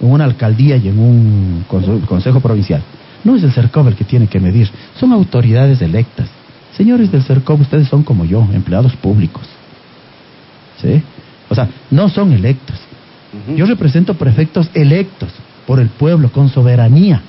en 0.00 0.10
una 0.10 0.24
alcaldía 0.24 0.76
y 0.76 0.88
en 0.88 0.98
un 0.98 1.64
conse- 1.68 2.04
consejo 2.04 2.40
provincial, 2.40 2.82
no 3.24 3.36
es 3.36 3.42
el 3.42 3.52
CERCOP 3.52 3.88
el 3.88 3.94
que 3.94 4.04
tiene 4.04 4.26
que 4.26 4.38
medir, 4.38 4.68
son 5.00 5.12
autoridades 5.12 5.80
electas. 5.80 6.28
Señores 6.76 7.10
del 7.10 7.22
CERCOP, 7.22 7.60
ustedes 7.62 7.88
son 7.88 8.02
como 8.02 8.24
yo, 8.26 8.46
empleados 8.52 8.94
públicos. 8.96 9.44
¿Sí? 10.82 11.02
O 11.48 11.54
sea, 11.54 11.68
no 11.90 12.08
son 12.08 12.32
electos. 12.32 12.76
Yo 13.56 13.66
represento 13.66 14.14
prefectos 14.14 14.68
electos 14.74 15.30
por 15.66 15.80
el 15.80 15.88
pueblo, 15.88 16.30
con 16.30 16.48
soberanía. 16.50 17.22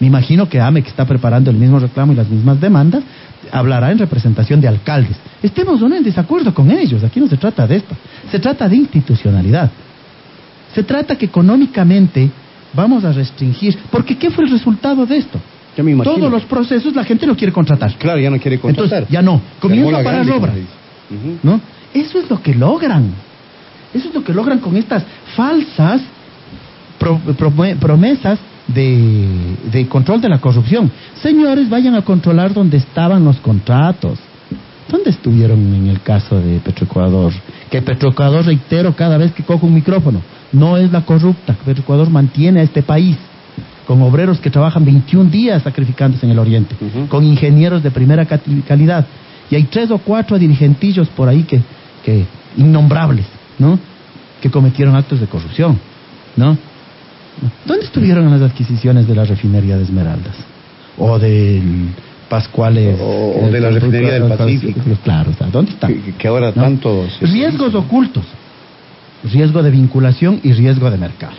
Me 0.00 0.06
imagino 0.08 0.48
que 0.48 0.60
AME, 0.60 0.82
que 0.82 0.88
está 0.88 1.04
preparando 1.04 1.50
el 1.50 1.56
mismo 1.56 1.78
reclamo 1.78 2.12
y 2.12 2.16
las 2.16 2.28
mismas 2.28 2.60
demandas, 2.60 3.02
hablará 3.52 3.92
en 3.92 3.98
representación 3.98 4.60
de 4.60 4.68
alcaldes. 4.68 5.16
Estemos 5.42 5.80
o 5.82 5.88
no 5.88 5.94
en 5.96 6.02
desacuerdo 6.02 6.52
con 6.52 6.70
ellos, 6.70 7.04
aquí 7.04 7.20
no 7.20 7.28
se 7.28 7.36
trata 7.36 7.66
de 7.66 7.76
esto, 7.76 7.94
se 8.30 8.38
trata 8.38 8.68
de 8.68 8.76
institucionalidad. 8.76 9.70
Se 10.74 10.82
trata 10.82 11.16
que 11.16 11.26
económicamente 11.26 12.28
vamos 12.72 13.04
a 13.04 13.12
restringir, 13.12 13.78
porque 13.90 14.16
¿qué 14.18 14.30
fue 14.30 14.44
el 14.44 14.50
resultado 14.50 15.06
de 15.06 15.18
esto? 15.18 15.38
Ya 15.76 15.82
me 15.84 15.92
imagino. 15.92 16.16
Todos 16.16 16.30
los 16.30 16.42
procesos 16.44 16.94
la 16.94 17.04
gente 17.04 17.26
no 17.26 17.36
quiere 17.36 17.52
contratar. 17.52 17.92
Claro, 17.94 18.18
ya 18.20 18.30
no 18.30 18.38
quiere 18.38 18.58
contratar. 18.58 18.84
Entonces, 19.02 19.12
ya 19.12 19.22
no. 19.22 19.40
Comienza 19.60 19.90
a 20.00 20.02
parar 20.04 20.24
grande, 20.26 20.32
obras. 20.32 20.54
¿no? 21.42 21.60
Eso 21.92 22.18
es 22.18 22.28
lo 22.30 22.42
que 22.42 22.54
logran. 22.54 23.10
Eso 23.92 24.08
es 24.08 24.14
lo 24.14 24.24
que 24.24 24.32
logran 24.32 24.58
con 24.58 24.76
estas 24.76 25.04
falsas 25.36 26.00
pro- 26.98 27.20
prome- 27.38 27.76
promesas 27.76 28.38
de, 28.68 29.56
de 29.70 29.88
control 29.88 30.20
de 30.20 30.28
la 30.28 30.38
corrupción. 30.38 30.90
Señores, 31.22 31.68
vayan 31.68 31.94
a 31.94 32.02
controlar 32.02 32.54
donde 32.54 32.78
estaban 32.78 33.24
los 33.24 33.36
contratos. 33.38 34.18
¿Dónde 34.88 35.10
estuvieron 35.10 35.58
en 35.74 35.88
el 35.88 36.00
caso 36.02 36.40
de 36.40 36.60
Petroecuador? 36.60 37.32
Que 37.70 37.82
Petroecuador, 37.82 38.44
reitero 38.44 38.94
cada 38.94 39.16
vez 39.16 39.32
que 39.32 39.42
cojo 39.42 39.66
un 39.66 39.74
micrófono, 39.74 40.20
no 40.52 40.76
es 40.76 40.92
la 40.92 41.02
corrupta. 41.02 41.54
Petroecuador 41.64 42.10
mantiene 42.10 42.60
a 42.60 42.62
este 42.62 42.82
país 42.82 43.16
con 43.86 44.00
obreros 44.02 44.40
que 44.40 44.50
trabajan 44.50 44.84
21 44.84 45.30
días 45.30 45.62
sacrificándose 45.62 46.24
en 46.26 46.32
el 46.32 46.38
oriente, 46.38 46.74
con 47.08 47.24
ingenieros 47.24 47.82
de 47.82 47.90
primera 47.90 48.26
calidad. 48.66 49.06
Y 49.50 49.56
hay 49.56 49.64
tres 49.64 49.90
o 49.90 49.98
cuatro 49.98 50.38
dirigentillos 50.38 51.08
por 51.08 51.28
ahí 51.28 51.42
que, 51.42 51.60
que 52.02 52.24
innombrables, 52.56 53.26
¿no? 53.58 53.78
Que 54.40 54.50
cometieron 54.50 54.96
actos 54.96 55.20
de 55.20 55.26
corrupción, 55.26 55.78
¿no? 56.36 56.56
¿Dónde 57.66 57.84
estuvieron 57.84 58.30
las 58.30 58.42
adquisiciones 58.50 59.06
de 59.06 59.14
la 59.14 59.24
refinería 59.24 59.76
de 59.76 59.84
Esmeraldas? 59.84 60.34
O 60.98 61.18
del 61.18 61.88
Pascuales. 62.28 62.98
O- 63.00 63.44
o 63.44 63.50
de 63.50 63.60
la 63.60 63.70
refinería 63.70 64.12
del 64.14 64.24
Pacífico. 64.36 64.80
Claro, 65.02 65.30
o 65.30 65.34
sea, 65.34 65.46
¿dónde 65.48 65.72
están? 65.72 65.94
Que, 65.94 66.12
que 66.12 66.28
ahora 66.28 66.52
¿no? 66.54 66.62
tanto 66.62 67.06
Riesgos 67.20 67.74
ocultos. 67.74 68.24
Riesgo 69.24 69.62
de 69.62 69.70
vinculación 69.70 70.40
y 70.42 70.52
riesgo 70.52 70.90
de 70.90 70.98
mercado. 70.98 71.34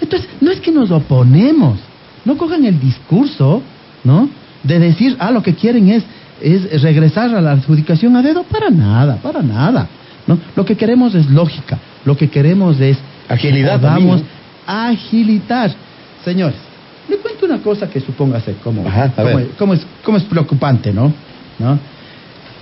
Entonces, 0.00 0.28
no 0.40 0.50
es 0.50 0.60
que 0.60 0.70
nos 0.70 0.90
oponemos. 0.90 1.78
No 2.24 2.36
cojan 2.36 2.64
el 2.64 2.78
discurso, 2.80 3.62
¿no? 4.04 4.28
De 4.62 4.78
decir, 4.78 5.16
ah, 5.18 5.30
lo 5.30 5.42
que 5.42 5.54
quieren 5.54 5.88
es, 5.88 6.04
es 6.40 6.82
regresar 6.82 7.34
a 7.34 7.40
la 7.40 7.52
adjudicación 7.52 8.14
a 8.16 8.22
dedo. 8.22 8.44
Para 8.44 8.70
nada, 8.70 9.16
para 9.16 9.42
nada. 9.42 9.88
¿no? 10.26 10.38
Lo 10.54 10.64
que 10.64 10.76
queremos 10.76 11.14
es 11.14 11.28
lógica. 11.30 11.78
Lo 12.04 12.16
que 12.16 12.28
queremos 12.28 12.78
es 12.80 12.98
Agilidad 13.28 13.80
podamos 13.80 14.20
también, 14.20 14.39
agilitar. 14.66 15.70
Señores, 16.24 16.56
le 17.08 17.16
cuento 17.18 17.46
una 17.46 17.58
cosa 17.58 17.88
que 17.88 18.00
supóngase 18.00 18.54
como, 18.62 18.86
Ajá, 18.86 19.04
a 19.04 19.10
como, 19.22 19.36
ver. 19.36 19.48
como 19.58 19.74
es, 19.74 19.86
como 20.04 20.16
es 20.18 20.24
preocupante, 20.24 20.92
¿no? 20.92 21.12
¿no? 21.58 21.78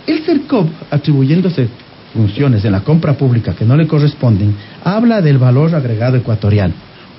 El 0.06 0.20
CERCOP, 0.22 0.68
atribuyéndose 0.90 1.68
funciones 2.14 2.64
en 2.64 2.72
la 2.72 2.80
compra 2.80 3.12
pública 3.14 3.54
que 3.54 3.64
no 3.64 3.76
le 3.76 3.86
corresponden, 3.86 4.54
habla 4.82 5.20
del 5.20 5.38
valor 5.38 5.74
agregado 5.74 6.16
ecuatoriano. 6.16 6.72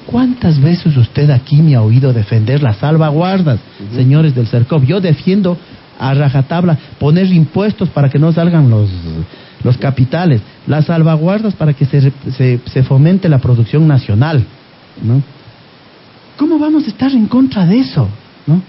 ¿Cuántas 0.07 0.59
veces 0.59 0.97
usted 0.97 1.29
aquí 1.29 1.61
me 1.61 1.75
ha 1.75 1.83
oído 1.83 2.11
defender 2.13 2.63
las 2.63 2.77
salvaguardas, 2.77 3.59
señores 3.93 4.33
del 4.33 4.47
CERCOP? 4.47 4.83
Yo 4.85 4.99
defiendo 4.99 5.55
a 5.99 6.13
rajatabla 6.15 6.77
poner 6.97 7.27
impuestos 7.27 7.89
para 7.89 8.09
que 8.09 8.17
no 8.17 8.31
salgan 8.31 8.71
los, 8.71 8.89
los 9.63 9.77
capitales, 9.77 10.41
las 10.65 10.85
salvaguardas 10.85 11.53
para 11.53 11.73
que 11.73 11.85
se, 11.85 12.11
se, 12.35 12.59
se 12.65 12.83
fomente 12.83 13.29
la 13.29 13.37
producción 13.37 13.87
nacional, 13.87 14.43
¿no? 15.03 15.21
¿Cómo 16.37 16.57
vamos 16.57 16.85
a 16.85 16.87
estar 16.87 17.11
en 17.11 17.27
contra 17.27 17.65
de 17.65 17.79
eso? 17.79 18.07
¿no? 18.47 18.61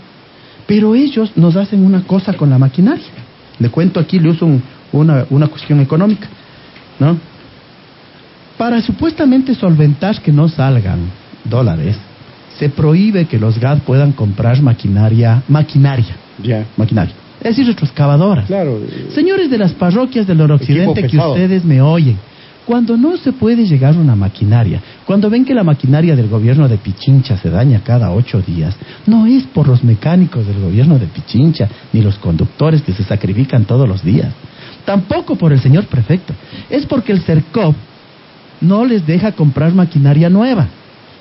Pero 0.67 0.95
ellos 0.95 1.33
nos 1.37 1.57
hacen 1.57 1.85
una 1.85 2.03
cosa 2.03 2.33
con 2.35 2.51
la 2.51 2.59
maquinaria. 2.59 3.05
Le 3.59 3.69
cuento 3.71 4.01
aquí, 4.01 4.19
le 4.19 4.31
uso 4.31 4.47
un- 4.47 4.63
una, 4.93 5.25
una 5.31 5.47
cuestión 5.47 5.81
económica. 5.81 6.29
¿no? 6.99 7.17
Para 8.59 8.81
supuestamente 8.83 9.55
solventar 9.55 10.21
que 10.21 10.33
no 10.33 10.49
salgan 10.49 10.99
dólares, 11.45 11.97
se 12.59 12.69
prohíbe 12.69 13.25
que 13.27 13.39
los 13.39 13.59
GAD 13.59 13.79
puedan 13.81 14.13
comprar 14.13 14.61
maquinaria, 14.61 15.43
maquinaria, 15.49 16.17
maquinaria. 16.77 17.15
Es 17.41 17.57
decir, 17.57 17.67
retroexcavadoras. 17.69 18.47
Claro. 18.47 18.81
Señores 19.15 19.49
de 19.49 19.57
las 19.57 19.73
parroquias 19.73 20.27
del 20.27 20.37
noroccidente 20.39 21.01
que 21.09 21.17
ustedes 21.31 21.65
me 21.65 21.81
oyen, 21.81 22.19
cuando 22.67 22.97
no 22.97 23.17
se 23.17 23.33
puede 23.33 23.67
llegar 23.67 23.97
una 23.97 24.15
maquinaria, 24.15 24.81
cuando 25.05 25.31
ven 25.31 25.45
que 25.45 25.55
la 25.55 25.65
maquinaria 25.65 26.15
del 26.15 26.29
gobierno 26.29 26.69
de 26.69 26.79
Pichincha 26.79 27.37
se 27.37 27.51
daña 27.51 27.83
cada 27.83 28.13
ocho 28.13 28.41
días, 28.43 28.77
no 29.07 29.27
es 29.27 29.45
por 29.45 29.67
los 29.67 29.83
mecánicos 29.83 30.47
del 30.47 30.61
gobierno 30.61 30.99
de 30.99 31.07
Pichincha 31.07 31.69
ni 31.93 32.03
los 32.03 32.19
conductores 32.19 32.83
que 32.83 32.93
se 32.93 33.05
sacrifican 33.05 33.65
todos 33.65 33.89
los 33.89 34.03
días, 34.03 34.33
tampoco 34.85 35.37
por 35.37 35.53
el 35.53 35.61
señor 35.61 35.87
prefecto, 35.87 36.35
es 36.69 36.87
porque 36.87 37.13
el 37.13 37.23
CERCOP 37.23 37.75
no 38.61 38.85
les 38.85 39.07
deja 39.07 39.33
comprar 39.33 39.75
maquinaria 39.75 40.29
nueva. 40.29 40.69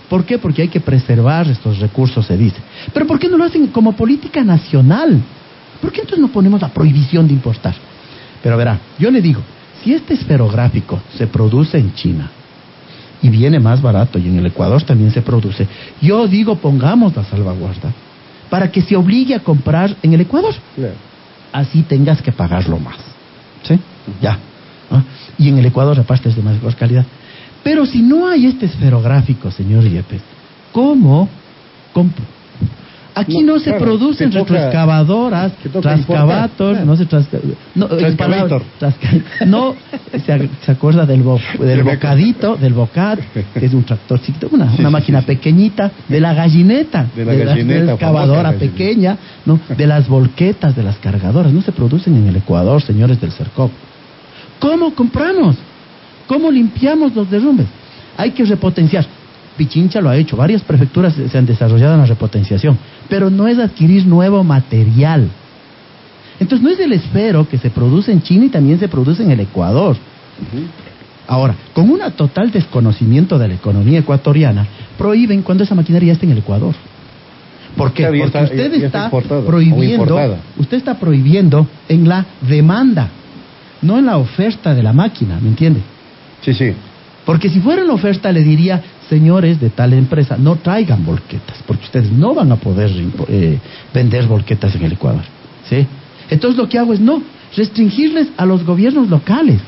¿Por 0.09 0.25
qué? 0.25 0.39
Porque 0.39 0.63
hay 0.63 0.67
que 0.67 0.79
preservar 0.79 1.47
estos 1.47 1.79
recursos, 1.79 2.25
se 2.25 2.35
dice. 2.35 2.57
Pero 2.93 3.05
¿por 3.05 3.19
qué 3.19 3.29
no 3.29 3.37
lo 3.37 3.45
hacen 3.45 3.67
como 3.67 3.93
política 3.93 4.43
nacional? 4.43 5.21
¿Por 5.79 5.91
qué 5.91 6.01
entonces 6.01 6.19
no 6.19 6.29
ponemos 6.29 6.61
la 6.61 6.69
prohibición 6.69 7.27
de 7.27 7.33
importar? 7.33 7.75
Pero 8.41 8.57
verá, 8.57 8.79
yo 8.97 9.11
le 9.11 9.21
digo, 9.21 9.41
si 9.83 9.93
este 9.93 10.13
esferográfico 10.13 10.99
se 11.17 11.27
produce 11.27 11.77
en 11.77 11.93
China 11.93 12.31
y 13.21 13.29
viene 13.29 13.59
más 13.59 13.81
barato 13.81 14.17
y 14.17 14.27
en 14.27 14.39
el 14.39 14.45
Ecuador 14.45 14.81
también 14.83 15.11
se 15.11 15.21
produce, 15.21 15.67
yo 16.01 16.27
digo 16.27 16.55
pongamos 16.55 17.15
la 17.15 17.23
salvaguarda 17.23 17.93
para 18.49 18.71
que 18.71 18.81
se 18.81 18.95
obligue 18.95 19.35
a 19.35 19.39
comprar 19.39 19.95
en 20.01 20.13
el 20.13 20.21
Ecuador 20.21 20.55
así 21.51 21.83
tengas 21.83 22.21
que 22.21 22.31
pagarlo 22.31 22.79
más. 22.79 22.97
¿Sí? 23.63 23.79
Ya. 24.21 24.37
¿Ah? 24.91 25.03
Y 25.37 25.49
en 25.49 25.57
el 25.57 25.65
Ecuador 25.65 25.99
aparte 25.99 26.29
es 26.29 26.35
de 26.35 26.41
mejor 26.41 26.75
calidad. 26.75 27.05
Pero 27.63 27.85
si 27.85 28.01
no 28.01 28.27
hay 28.27 28.45
este 28.45 28.65
esferográfico, 28.65 29.51
señor 29.51 29.83
Yepes, 29.83 30.21
¿cómo 30.71 31.27
compro? 31.93 32.23
Aquí 33.19 33.41
no, 33.43 33.53
No, 33.53 33.59
se 33.59 33.69
claro, 33.71 33.85
producen 33.85 34.29
toca- 34.31 34.53
retroexcavadoras, 34.53 35.51
trascavator, 35.81 36.85
no 36.85 36.95
se 36.95 37.05
trasca, 37.05 37.37
no, 37.75 37.87
trasca- 37.87 39.45
no 39.45 39.75
se, 40.65 40.71
acuerda 40.71 41.05
del, 41.05 41.21
bo- 41.23 41.39
del 41.59 41.83
bocadito, 41.83 42.55
del 42.55 42.73
bocat, 42.73 43.19
que 43.53 43.65
es 43.65 43.73
un 43.73 43.83
tractorcito, 43.83 44.47
una, 44.51 44.71
Sí, 44.71 44.77
una 44.79 44.89
máquina 44.89 45.19
sí, 45.19 45.25
sí. 45.27 45.35
pequeñita, 45.35 45.91
de 46.07 46.19
la 46.21 46.33
gallineta, 46.33 47.07
De 47.15 47.25
la 47.25 47.31
de 47.33 47.45
gallineta, 47.45 47.83
la 47.85 47.91
excavadora 47.93 48.51
pequeña, 48.53 49.17
¿no? 49.45 49.59
de 49.75 49.87
las 49.87 50.07
volquetas, 50.07 50.75
de 50.75 50.83
las 50.83 50.97
cargadoras, 50.97 51.51
no 51.51 51.61
se 51.61 51.71
producen 51.71 52.15
en 52.15 52.27
el 52.27 52.35
Ecuador, 52.37 52.81
señores 52.81 53.19
del 53.19 53.31
CERCOP. 53.31 53.71
¿Cómo 54.59 54.93
compramos? 54.93 55.55
¿Cómo 56.27 56.51
limpiamos 56.51 57.15
los 57.15 57.29
derrumbes? 57.29 57.67
Hay 58.17 58.31
que 58.31 58.43
repotenciar. 58.45 59.05
Pichincha 59.57 59.99
lo 59.99 60.09
ha 60.09 60.15
hecho, 60.15 60.37
varias 60.37 60.61
prefecturas 60.61 61.13
se 61.13 61.37
han 61.37 61.45
desarrollado 61.45 61.93
en 61.95 61.99
la 62.01 62.05
repotenciación, 62.05 62.77
pero 63.09 63.29
no 63.29 63.47
es 63.47 63.59
adquirir 63.59 64.05
nuevo 64.05 64.43
material. 64.43 65.29
Entonces 66.39 66.63
no 66.63 66.69
es 66.71 66.79
el 66.79 66.93
esfero 66.93 67.47
que 67.47 67.57
se 67.57 67.69
produce 67.69 68.11
en 68.11 68.21
China 68.21 68.45
y 68.45 68.49
también 68.49 68.79
se 68.79 68.87
produce 68.87 69.23
en 69.23 69.31
el 69.31 69.41
Ecuador. 69.41 69.97
Ahora, 71.27 71.55
con 71.73 71.89
un 71.89 71.99
total 72.15 72.51
desconocimiento 72.51 73.37
de 73.37 73.49
la 73.49 73.53
economía 73.55 73.99
ecuatoriana, 73.99 74.65
prohíben 74.97 75.41
cuando 75.41 75.63
esa 75.63 75.75
maquinaria 75.75 76.07
ya 76.07 76.13
está 76.13 76.25
en 76.25 76.31
el 76.31 76.37
Ecuador. 76.39 76.73
¿Por 77.75 77.93
qué? 77.93 78.05
Porque 78.05 78.43
usted 78.43 78.73
está 78.73 79.11
prohibiendo, 79.45 80.19
usted 80.57 80.77
está 80.77 80.95
prohibiendo 80.95 81.67
en 81.87 82.07
la 82.07 82.25
demanda, 82.41 83.09
no 83.81 83.99
en 83.99 84.05
la 84.05 84.17
oferta 84.17 84.73
de 84.73 84.81
la 84.81 84.93
máquina, 84.93 85.39
¿me 85.39 85.49
entiende? 85.49 85.81
Sí, 86.41 86.53
sí. 86.53 86.73
Porque 87.29 87.47
si 87.47 87.59
fuera 87.59 87.83
la 87.83 87.93
oferta 87.93 88.31
le 88.31 88.41
diría, 88.41 88.81
señores 89.07 89.59
de 89.59 89.69
tal 89.69 89.93
empresa, 89.93 90.35
no 90.35 90.55
traigan 90.55 91.05
volquetas, 91.05 91.57
porque 91.67 91.83
ustedes 91.83 92.11
no 92.11 92.33
van 92.33 92.51
a 92.51 92.55
poder 92.55 92.89
eh, 93.27 93.59
vender 93.93 94.25
volquetas 94.25 94.73
en 94.73 94.85
el 94.85 94.93
Ecuador. 94.93 95.21
¿sí? 95.69 95.85
Entonces 96.31 96.57
lo 96.57 96.67
que 96.67 96.79
hago 96.79 96.91
es 96.91 96.99
no, 96.99 97.21
restringirles 97.55 98.29
a 98.35 98.47
los 98.47 98.65
gobiernos 98.65 99.09
locales. 99.09 99.59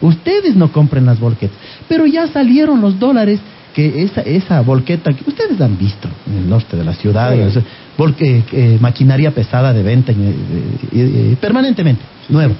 Ustedes 0.00 0.56
no 0.56 0.72
compren 0.72 1.04
las 1.04 1.20
volquetas. 1.20 1.58
Pero 1.86 2.06
ya 2.06 2.28
salieron 2.28 2.80
los 2.80 2.98
dólares 2.98 3.40
que 3.74 4.02
esa, 4.02 4.22
esa 4.22 4.62
volqueta 4.62 5.12
que 5.12 5.28
ustedes 5.28 5.60
han 5.60 5.76
visto 5.76 6.08
en 6.26 6.38
el 6.38 6.48
norte 6.48 6.78
de 6.78 6.84
la 6.86 6.94
ciudad, 6.94 7.36
eh, 7.36 8.78
maquinaria 8.80 9.32
pesada 9.32 9.74
de 9.74 9.82
venta 9.82 10.14
eh, 10.14 11.36
permanentemente, 11.42 12.00
nueva. 12.30 12.54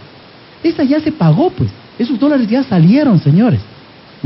Esa 0.62 0.85
ya 0.85 1.00
se 1.00 1.11
pagó, 1.11 1.49
pues. 1.49 1.71
Esos 1.99 2.21
dólares 2.21 2.47
ya 2.50 2.62
salieron, 2.64 3.19
señores. 3.19 3.61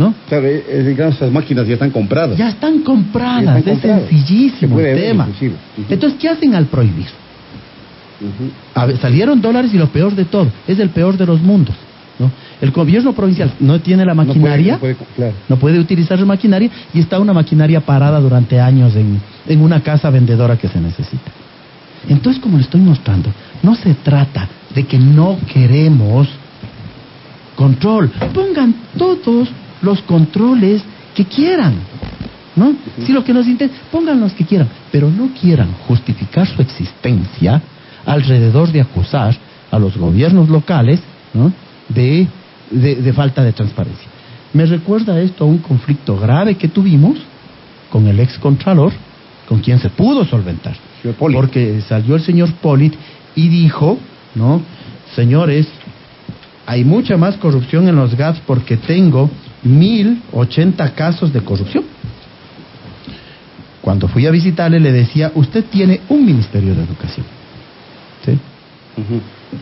¿No? 0.01 0.15
Claro, 0.29 0.47
eh, 0.47 0.65
eh, 0.67 0.83
digamos, 0.89 1.17
esas 1.17 1.31
máquinas 1.31 1.67
ya 1.67 1.75
están 1.75 1.91
compradas. 1.91 2.39
Ya 2.39 2.49
están 2.49 2.79
compradas, 2.81 3.67
es 3.67 3.81
sencillísimo 3.81 4.81
el 4.81 4.99
tema. 4.99 5.29
Entonces, 5.91 6.19
¿qué 6.19 6.29
hacen 6.29 6.55
al 6.55 6.67
prohibir? 6.67 7.09
salieron 9.01 9.41
dólares 9.41 9.73
y 9.73 9.79
lo 9.79 9.89
peor 9.89 10.15
de 10.15 10.27
todo, 10.27 10.49
es 10.69 10.79
el 10.79 10.91
peor 10.91 11.17
de 11.17 11.25
los 11.25 11.41
mundos. 11.41 11.75
¿no? 12.19 12.31
El 12.61 12.71
gobierno 12.71 13.15
provincial 13.15 13.53
no 13.61 13.81
tiene 13.81 14.05
la 14.05 14.15
maquinaria, 14.15 14.79
no 15.49 15.57
puede, 15.57 15.79
utilizar 15.79 16.19
la 16.19 16.27
maquinaria 16.27 16.71
y 16.93 17.01
está 17.01 17.19
una 17.19 17.33
maquinaria 17.33 17.81
parada 17.81 18.21
durante 18.21 18.61
años 18.61 18.95
en, 18.95 19.21
en 19.47 19.61
una 19.63 19.83
casa 19.83 20.11
vendedora 20.11 20.57
que 20.57 20.69
se 20.69 20.81
necesita. 20.81 21.31
Entonces, 22.09 22.43
como 22.43 22.59
le 22.59 22.65
estoy 22.65 22.83
mostrando, 22.83 23.31
no 23.63 23.75
se 23.75 23.95
trata 23.95 24.49
de 24.75 24.85
que 24.85 24.99
no 24.99 25.39
queremos 25.51 26.29
control. 27.57 28.11
Pongan 28.35 28.75
todos 28.97 29.49
los 29.83 30.01
controles 30.03 30.83
que 31.15 31.25
quieran. 31.25 31.75
¿No? 32.57 32.75
Si 33.07 33.13
lo 33.13 33.25
que 33.25 33.33
nos 33.33 33.47
interesa, 33.47 33.77
pongan 33.93 34.21
los 34.21 34.33
que 34.33 34.45
quieran, 34.45 34.69
pero 34.91 35.09
no 35.09 35.31
quieran 35.41 35.73
justificar 35.87 36.47
su 36.47 36.61
existencia 36.61 37.63
alrededor 38.05 38.73
de 38.73 38.81
acusar 38.81 39.37
a 39.71 39.79
los 39.79 39.97
gobiernos 39.97 40.49
locales 40.49 41.01
¿no? 41.33 41.53
de, 41.89 42.27
de, 42.71 43.13
falta 43.13 43.45
de 43.45 43.53
transparencia. 43.53 44.09
Me 44.53 44.67
recuerda 44.67 45.21
esto 45.21 45.45
a 45.45 45.47
un 45.47 45.59
conflicto 45.59 46.19
grave 46.19 46.57
que 46.57 46.69
tuvimos 46.69 47.19
con 47.89 48.09
el 48.09 48.19
ex 48.19 48.37
contralor, 48.39 48.93
con 49.49 49.61
quien 49.61 49.79
se 49.79 49.91
pudo 49.91 50.25
solventar. 50.25 50.77
Porque 51.19 51.81
salió 51.89 52.17
el 52.17 52.23
señor 52.23 52.53
Polit 52.55 52.95
y 53.37 53.49
dijo, 53.49 53.99
¿no? 54.35 54.61
Señores, 55.15 55.69
hay 56.67 56.85
mucha 56.85 57.17
más 57.17 57.37
corrupción 57.37 57.89
en 57.89 57.97
los 57.97 58.15
GATS 58.15 58.41
porque 58.47 58.77
tengo 58.77 59.31
1080 59.63 60.95
casos 60.95 61.33
de 61.33 61.41
corrupción. 61.43 61.85
Cuando 63.81 64.09
fui 64.09 64.27
a 64.27 64.31
visitarle 64.31 64.79
le 64.79 64.93
decía, 64.93 65.33
usted 65.35 65.65
tiene 65.65 66.01
un 66.09 66.25
Ministerio 66.25 66.75
de 66.75 66.83
Educación, 66.83 67.25
¿sí? 68.25 68.39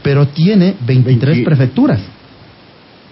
pero 0.03 0.27
tiene 0.29 0.75
23 0.81 1.45
prefecturas, 1.45 2.01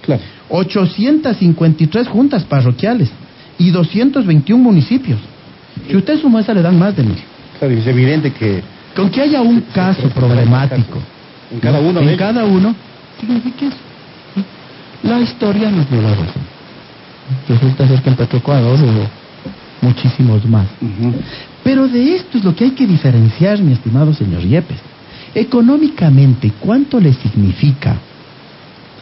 claro. 0.03 0.23
853 0.49 2.09
juntas 2.09 2.45
parroquiales 2.45 3.11
y 3.59 3.71
221 3.71 4.63
municipios. 4.63 5.19
Si 5.89 5.97
usted 5.97 6.21
suma 6.21 6.41
esa 6.41 6.55
le 6.55 6.63
dan 6.63 6.79
más 6.79 6.97
de 6.97 7.03
mil. 7.03 7.19
Claro, 7.59 7.75
es 7.75 7.87
evidente 7.87 8.33
que... 8.33 8.63
Con 8.95 9.11
que 9.11 9.21
haya 9.21 9.43
un 9.43 9.61
caso 9.73 10.09
problemático 10.09 10.99
en 11.53 11.61
cada 11.61 11.81
uno, 11.81 12.01
en 12.01 12.17
cada 12.17 12.45
uno 12.45 12.75
significa 13.21 13.67
eso. 13.67 13.77
La 15.03 15.21
historia 15.21 15.71
nos 15.71 15.89
dio 15.91 16.01
la 16.01 16.15
razón 16.15 16.56
resulta 17.49 17.87
ser 17.89 18.03
que 18.03 18.11
en 18.11 18.17
Petroecuador 18.17 18.79
hubo 18.81 19.09
muchísimos 19.81 20.45
más. 20.47 20.67
Pero 21.63 21.89
de 21.89 22.17
esto 22.17 22.39
es 22.39 22.45
lo 22.45 22.55
que 22.55 22.65
hay 22.65 22.71
que 22.71 22.87
diferenciar, 22.87 23.61
mi 23.61 23.73
estimado 23.73 24.13
señor 24.15 24.43
Yepes. 24.43 24.79
Económicamente, 25.35 26.53
¿cuánto 26.59 26.99
le 26.99 27.13
significa 27.13 27.97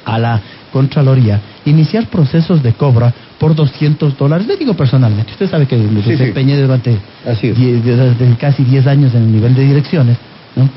a 0.04 0.18
la 0.18 0.40
Contraloría 0.72 1.40
iniciar 1.66 2.08
procesos 2.08 2.60
de 2.60 2.72
cobra 2.72 3.14
por 3.38 3.54
200 3.54 4.16
dólares? 4.18 4.46
Le 4.46 4.56
digo 4.56 4.74
personalmente, 4.74 5.32
usted 5.32 5.48
sabe 5.48 5.66
que 5.66 5.76
me 5.76 6.02
desempeñé 6.02 6.60
durante 6.60 6.98
casi 8.38 8.64
10 8.64 8.86
años 8.88 9.14
en 9.14 9.22
el 9.22 9.32
nivel 9.32 9.54
de 9.54 9.64
direcciones. 9.64 10.16
¿no? 10.56 10.68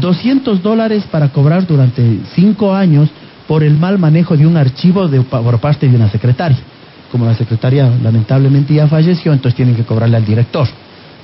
200 0.00 0.62
dólares 0.62 1.04
para 1.10 1.30
cobrar 1.30 1.66
durante 1.66 2.20
5 2.34 2.74
años 2.74 3.08
por 3.48 3.62
el 3.64 3.78
mal 3.78 3.98
manejo 3.98 4.36
de 4.36 4.46
un 4.46 4.56
archivo 4.56 5.08
de, 5.08 5.22
por 5.22 5.58
parte 5.58 5.88
de 5.88 5.96
una 5.96 6.10
secretaria 6.10 6.58
como 7.10 7.26
la 7.26 7.34
secretaria 7.34 7.90
lamentablemente 8.02 8.74
ya 8.74 8.86
falleció, 8.86 9.32
entonces 9.32 9.56
tienen 9.56 9.74
que 9.74 9.84
cobrarle 9.84 10.16
al 10.16 10.24
director, 10.24 10.68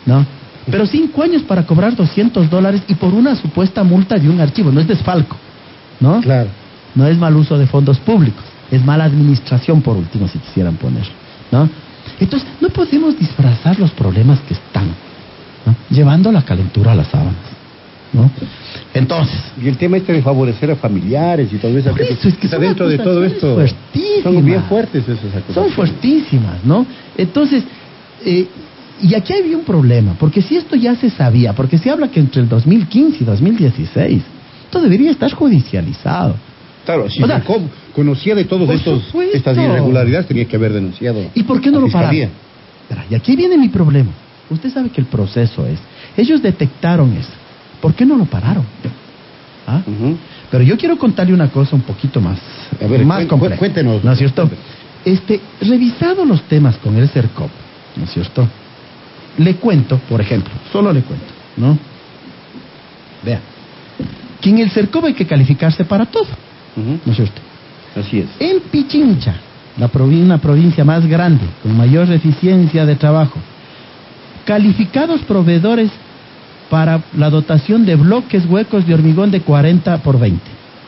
¿no? 0.05 0.25
Pero 0.69 0.85
cinco 0.87 1.23
años 1.23 1.43
para 1.43 1.65
cobrar 1.65 1.95
200 1.95 2.51
dólares 2.51 2.83
y 2.89 2.95
por 2.95 3.15
una 3.15 3.37
supuesta 3.37 3.85
multa 3.85 4.17
de 4.17 4.29
un 4.29 4.41
archivo, 4.41 4.73
no 4.73 4.81
es 4.81 4.89
desfalco, 4.89 5.37
¿no? 6.01 6.21
Claro. 6.21 6.49
No 6.95 7.07
es 7.07 7.17
mal 7.17 7.37
uso 7.37 7.57
de 7.57 7.67
fondos 7.67 7.99
públicos, 7.99 8.45
es 8.71 8.85
mala 8.85 9.05
administración 9.05 9.81
por 9.81 9.97
último, 9.97 10.27
si 10.27 10.39
quisieran 10.39 10.75
poner, 10.77 11.05
¿no? 11.53 11.69
Entonces, 12.19 12.49
no 12.61 12.69
podemos 12.71 13.19
disfrazar 13.19 13.79
los 13.79 13.91
problemas 13.93 14.41
que 14.41 14.55
están, 14.55 14.89
¿no? 15.67 15.75
llevando 15.91 16.33
la 16.33 16.43
calentura 16.43 16.93
a 16.93 16.95
las 16.95 17.09
sábanas, 17.09 17.35
¿no? 18.13 18.31
Entonces. 18.99 19.37
Y 19.63 19.69
el 19.69 19.77
tema 19.77 19.97
este 19.99 20.13
de 20.13 20.23
favorecer 20.23 20.71
a 20.71 20.77
familiares 20.77 21.53
y 21.53 21.57
todo 21.57 21.77
eso. 21.77 21.91
eso 21.97 22.29
es 22.29 22.37
que 22.37 22.47
está 22.47 22.59
dentro 22.59 22.89
de 22.89 22.99
todo 22.99 23.25
esto. 23.25 23.59
Son 24.23 24.45
bien 24.45 24.63
fuertes 24.65 25.05
esas 25.05 25.19
acusaciones. 25.19 25.55
Son 25.55 25.71
fuertísimas, 25.71 26.65
¿no? 26.65 26.87
Entonces, 27.17 27.65
eh, 28.25 28.47
y 29.03 29.15
aquí 29.15 29.35
había 29.35 29.57
un 29.57 29.65
problema, 29.65 30.15
porque 30.19 30.41
si 30.41 30.57
esto 30.57 30.75
ya 30.75 30.97
se 30.97 31.11
sabía, 31.11 31.53
porque 31.53 31.77
se 31.79 31.91
habla 31.91 32.09
que 32.09 32.21
entre 32.21 32.41
el 32.41 32.49
2015 32.49 33.19
y 33.21 33.27
2016, 33.27 34.23
esto 34.65 34.81
debería 34.81 35.11
estar 35.11 35.31
judicializado. 35.33 36.35
Claro, 36.85 37.11
si 37.11 37.21
conocía 37.93 38.35
de 38.35 38.45
todos 38.45 38.71
estos 38.71 39.03
estas 39.35 39.57
irregularidades, 39.57 40.27
tenía 40.29 40.47
que 40.47 40.57
haber 40.57 40.73
denunciado. 40.73 41.21
¿Y 41.35 41.43
por 41.43 41.61
qué 41.61 41.71
no 41.71 41.81
lo 41.81 41.89
pararon? 41.89 42.31
Y 43.11 43.15
aquí 43.15 43.37
viene 43.37 43.59
mi 43.59 43.69
problema. 43.69 44.13
Usted 44.49 44.73
sabe 44.73 44.91
que 44.91 45.01
el 45.01 45.09
proceso 45.09 45.67
es, 45.67 45.81
ellos 46.17 46.41
detectaron 46.41 47.13
eso 47.15 47.46
¿Por 47.81 47.95
qué 47.95 48.05
no 48.07 48.17
lo 48.17 48.25
pararon? 48.25 48.65
¿Ah? 49.67 49.83
Pero 50.51 50.63
yo 50.63 50.77
quiero 50.77 50.97
contarle 50.97 51.35
una 51.35 51.49
cosa 51.49 51.75
un 51.75 51.83
poquito 51.83 52.21
más, 52.21 52.39
más 53.05 53.27
compleja. 53.27 53.57
Cuéntenos. 53.57 54.03
¿No 54.05 54.13
es 54.13 54.19
cierto? 54.19 54.49
Este, 55.05 55.41
revisado 55.61 56.25
los 56.25 56.43
temas 56.43 56.77
con 56.79 56.97
el 56.97 57.09
CERCOP, 57.09 57.51
¿no 57.97 58.05
es 58.05 58.11
cierto? 58.11 58.49
Le 59.39 59.57
cuento, 59.57 59.99
por 60.09 60.21
ejemplo, 60.21 60.53
solo 60.73 60.93
le 60.93 61.03
cuento, 61.03 61.27
¿no? 61.57 61.79
Vea, 63.25 63.41
que 64.41 64.51
en 64.51 64.59
el 64.59 64.71
CERCOP 64.71 65.05
hay 65.05 65.15
que 65.15 65.27
calificarse 65.27 65.85
para 65.85 66.07
todo, 66.07 66.29
¿no 66.77 67.13
es 67.13 67.17
cierto? 67.17 67.41
Así 67.95 68.21
es. 68.21 68.29
En 68.39 68.61
Pichincha, 68.63 69.37
la 69.79 69.91
una 69.95 70.39
provincia 70.39 70.85
más 70.85 71.07
grande, 71.07 71.45
con 71.63 71.77
mayor 71.77 72.11
eficiencia 72.11 72.87
de 72.87 72.97
trabajo, 72.97 73.39
calificados 74.45 75.21
proveedores 75.23 75.91
para 76.71 77.03
la 77.17 77.31
dotación 77.31 77.85
de 77.87 77.97
bloques 77.97 78.45
huecos 78.47 78.87
de 78.87 78.95
hormigón 78.95 79.31
de 79.31 79.41
40 79.41 79.99
por 79.99 80.19
20. 80.19 80.41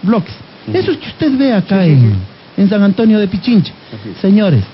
Bloques. 0.02 0.34
Eso 0.72 0.92
es 0.92 0.98
que 0.98 1.08
usted 1.08 1.38
ve 1.38 1.52
acá 1.52 1.86
en, 1.86 2.14
en, 2.56 2.68
San 2.68 2.82
Antonio 2.82 3.18
de 3.18 3.28
Pichincha. 3.28 3.72
Señores, 4.20 4.64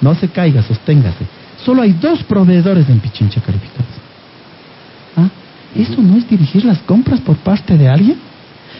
no 0.00 0.14
se 0.14 0.28
caiga, 0.28 0.62
sosténgase. 0.62 1.24
Solo 1.64 1.82
hay 1.82 1.92
dos 1.92 2.22
proveedores 2.24 2.88
en 2.88 2.98
Pichincha 2.98 3.40
calificados. 3.40 3.92
¿Ah? 5.16 5.28
¿Eso 5.76 6.00
no 6.02 6.16
es 6.16 6.28
dirigir 6.28 6.64
las 6.64 6.78
compras 6.78 7.20
por 7.20 7.36
parte 7.36 7.78
de 7.78 7.88
alguien? 7.88 8.16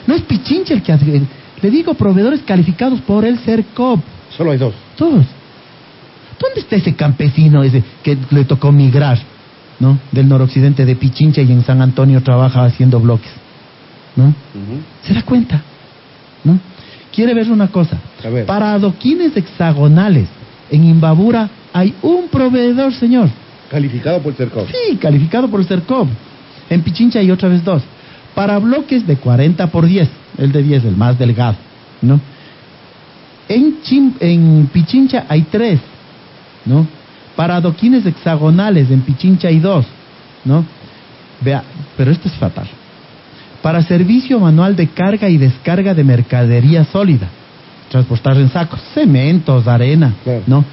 No 0.07 0.15
es 0.15 0.23
Pichincha 0.23 0.75
el 0.75 0.83
que 0.83 0.93
hace... 0.93 1.23
Le 1.63 1.71
digo 1.71 1.95
proveedores 1.95 2.41
calificados 2.43 3.01
por 3.03 3.25
el 3.25 3.39
CERCOP. 3.39 4.01
Solo 4.37 4.51
hay 4.51 4.59
dos. 4.59 4.75
Todos. 4.97 5.25
¿Dónde 6.41 6.61
está 6.61 6.75
ese 6.75 6.95
campesino 6.97 7.63
ese 7.63 7.85
que 8.03 8.19
le 8.31 8.45
tocó 8.45 8.73
migrar? 8.73 9.17
¿No? 9.81 9.99
Del 10.13 10.29
noroccidente 10.29 10.85
de 10.85 10.97
Pichincha 10.97 11.43
y 11.43 11.51
en 11.53 11.63
San 11.65 11.81
Antonio 11.83 12.23
trabaja 12.23 12.65
haciendo 12.65 13.01
bloques, 13.01 13.31
¿no? 14.17 14.35
¿Se 15.07 15.15
da 15.15 15.23
cuenta? 15.23 15.61
¿No? 16.45 16.59
Quiere 17.15 17.35
ver 17.35 17.51
una 17.51 17.69
cosa. 17.69 17.99
Para 18.47 18.73
adoquines 18.75 19.37
hexagonales 19.37 20.29
en 20.71 20.85
Imbabura 20.85 21.49
hay 21.73 21.95
un 22.03 22.29
proveedor, 22.29 22.93
señor. 22.95 23.29
Calificado 23.71 24.21
por 24.21 24.35
Cercov. 24.35 24.67
Sí, 24.69 24.97
calificado 24.97 25.49
por 25.49 25.61
el 25.61 25.67
CERCOP. 25.67 26.09
En 26.71 26.83
Pichincha 26.83 27.19
hay 27.21 27.31
otra 27.31 27.49
vez 27.49 27.65
dos. 27.65 27.83
Para 28.35 28.59
bloques 28.59 29.07
de 29.07 29.17
40 29.17 29.67
por 29.69 29.85
10, 29.87 30.09
el 30.39 30.53
de 30.53 30.63
10, 30.63 30.85
el 30.87 30.97
más 30.97 31.19
delgado, 31.19 31.57
¿no? 32.01 32.21
En, 33.49 33.83
Chim- 33.83 34.15
en 34.21 34.69
Pichincha 34.73 35.27
hay 35.29 35.43
tres, 35.51 35.81
¿no? 36.65 36.87
Para 37.37 37.57
adoquines 37.57 38.05
hexagonales, 38.05 38.91
en 38.91 39.01
Pichincha 39.01 39.49
hay 39.49 39.59
dos, 39.59 39.87
¿no? 40.45 40.65
Vea, 41.41 41.63
pero 41.97 42.11
esto 42.11 42.29
es 42.29 42.35
fatal. 42.35 42.69
Para 43.63 43.83
servicio 43.83 44.39
manual 44.39 44.77
de 44.77 44.89
carga 44.89 45.29
y 45.29 45.39
descarga 45.39 45.95
de 45.95 46.05
mercadería 46.05 46.85
sólida, 46.85 47.29
transportar 47.91 48.37
en 48.37 48.51
sacos, 48.51 48.81
cementos, 48.93 49.67
arena, 49.67 50.15
Claro. 50.25 50.43
¿no? 50.47 50.65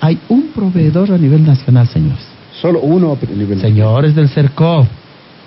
Hay 0.00 0.18
un 0.28 0.48
proveedor 0.54 1.10
a 1.12 1.18
nivel 1.18 1.44
nacional, 1.44 1.88
señores. 1.88 2.24
Solo 2.60 2.80
uno 2.80 3.12
a 3.20 3.34
nivel. 3.34 3.60
Señores 3.60 4.14
del 4.14 4.28
CERCOV, 4.28 4.86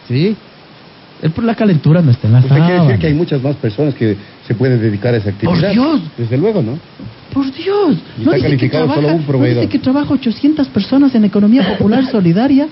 ¿sí? 0.08 0.36
Por 1.36 1.44
la 1.44 1.56
calentura 1.56 2.02
no 2.02 2.12
está 2.12 2.28
en 2.28 2.34
la 2.34 2.40
Usted 2.40 2.56
quiere 2.56 2.82
decir 2.82 3.00
que 3.00 3.08
hay 3.08 3.14
muchas 3.14 3.42
más 3.44 3.56
personas 3.58 3.94
que 3.94 4.16
se 4.48 4.56
pueden 4.56 4.80
dedicar 4.80 5.14
a 5.14 5.18
esa 5.18 5.32
actividad. 5.32 5.72
Dios! 5.72 6.02
Desde 6.18 6.38
luego, 6.38 6.62
¿no? 6.62 6.80
Por 7.34 7.52
Dios, 7.54 7.98
Y 8.18 8.24
no 8.24 8.34
está 8.34 8.48
dice, 8.48 8.58
que 8.58 8.70
trabaja, 8.70 8.96
solo 8.96 9.08
un 9.10 9.26
no 9.28 9.46
dice 9.46 9.70
que 9.70 9.80
trabaja 9.80 10.13
800 10.13 10.68
personas 10.70 11.13
en 11.15 11.26
economía 11.26 11.63
popular 11.63 12.06
solidaria. 12.12 12.68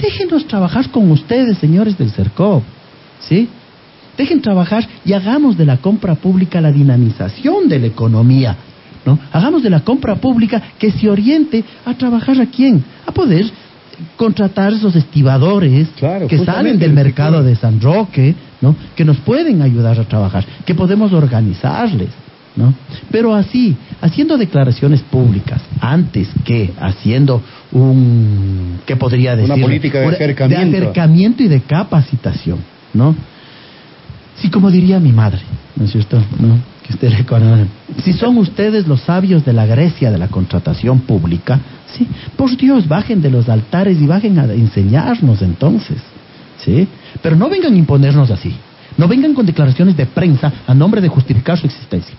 Déjenos 0.00 0.46
trabajar 0.46 0.90
con 0.90 1.10
ustedes, 1.10 1.58
señores 1.58 1.96
del 1.98 2.10
CERCOV, 2.10 2.62
¿sí? 3.20 3.48
Dejen 4.16 4.40
trabajar 4.40 4.86
y 5.04 5.12
hagamos 5.12 5.56
de 5.56 5.64
la 5.64 5.76
compra 5.76 6.14
pública 6.14 6.60
la 6.60 6.72
dinamización 6.72 7.68
de 7.68 7.78
la 7.78 7.86
economía, 7.86 8.56
¿no? 9.04 9.18
Hagamos 9.30 9.62
de 9.62 9.70
la 9.70 9.80
compra 9.80 10.16
pública 10.16 10.60
que 10.78 10.90
se 10.90 11.08
oriente 11.08 11.62
a 11.84 11.94
trabajar 11.94 12.40
a 12.40 12.46
quién, 12.46 12.82
a 13.06 13.12
poder 13.12 13.44
contratar 14.16 14.72
esos 14.72 14.94
estibadores 14.96 15.88
Claro, 15.96 16.28
que 16.28 16.38
salen 16.38 16.78
del 16.78 16.90
el 16.90 16.94
mercado 16.96 17.42
de 17.42 17.56
San 17.56 17.80
Roque, 17.80 18.34
¿no? 18.60 18.74
Que 18.96 19.04
nos 19.04 19.18
pueden 19.18 19.62
ayudar 19.62 19.98
a 20.00 20.04
trabajar, 20.04 20.44
que 20.64 20.74
podemos 20.74 21.12
organizarles, 21.12 22.08
¿no? 22.58 22.74
Pero 23.12 23.34
así, 23.36 23.76
haciendo 24.00 24.36
declaraciones 24.36 25.00
públicas, 25.02 25.62
antes 25.80 26.28
que 26.44 26.72
haciendo 26.80 27.40
un, 27.70 28.80
¿qué 28.84 28.96
podría 28.96 29.34
Una 29.34 29.42
decir? 29.42 29.62
política 29.62 30.00
de 30.00 30.06
acercamiento. 30.08 30.70
De 30.72 30.78
acercamiento 30.78 31.42
y 31.44 31.48
de 31.48 31.60
capacitación, 31.60 32.58
¿no? 32.92 33.14
Sí, 34.34 34.50
como 34.50 34.72
diría 34.72 34.98
mi 34.98 35.12
madre, 35.12 35.40
¿no 35.76 35.84
es 35.84 35.92
cierto? 35.92 36.20
¿No? 36.40 36.58
Que 36.84 36.94
usted 36.94 37.10
le 37.10 37.24
conoce. 37.24 37.66
Si 38.02 38.12
son 38.12 38.36
ustedes 38.38 38.88
los 38.88 39.02
sabios 39.02 39.44
de 39.44 39.52
la 39.52 39.64
Grecia 39.64 40.10
de 40.10 40.18
la 40.18 40.26
contratación 40.26 41.00
pública, 41.00 41.60
sí, 41.96 42.08
por 42.36 42.56
Dios, 42.56 42.88
bajen 42.88 43.22
de 43.22 43.30
los 43.30 43.48
altares 43.48 44.00
y 44.00 44.06
bajen 44.06 44.36
a 44.38 44.44
enseñarnos 44.52 45.42
entonces, 45.42 45.98
¿sí? 46.58 46.88
Pero 47.22 47.36
no 47.36 47.48
vengan 47.48 47.74
a 47.74 47.76
imponernos 47.76 48.32
así. 48.32 48.52
No 48.96 49.06
vengan 49.06 49.32
con 49.32 49.46
declaraciones 49.46 49.96
de 49.96 50.06
prensa 50.06 50.52
a 50.66 50.74
nombre 50.74 51.00
de 51.00 51.06
justificar 51.06 51.56
su 51.56 51.66
existencia. 51.66 52.16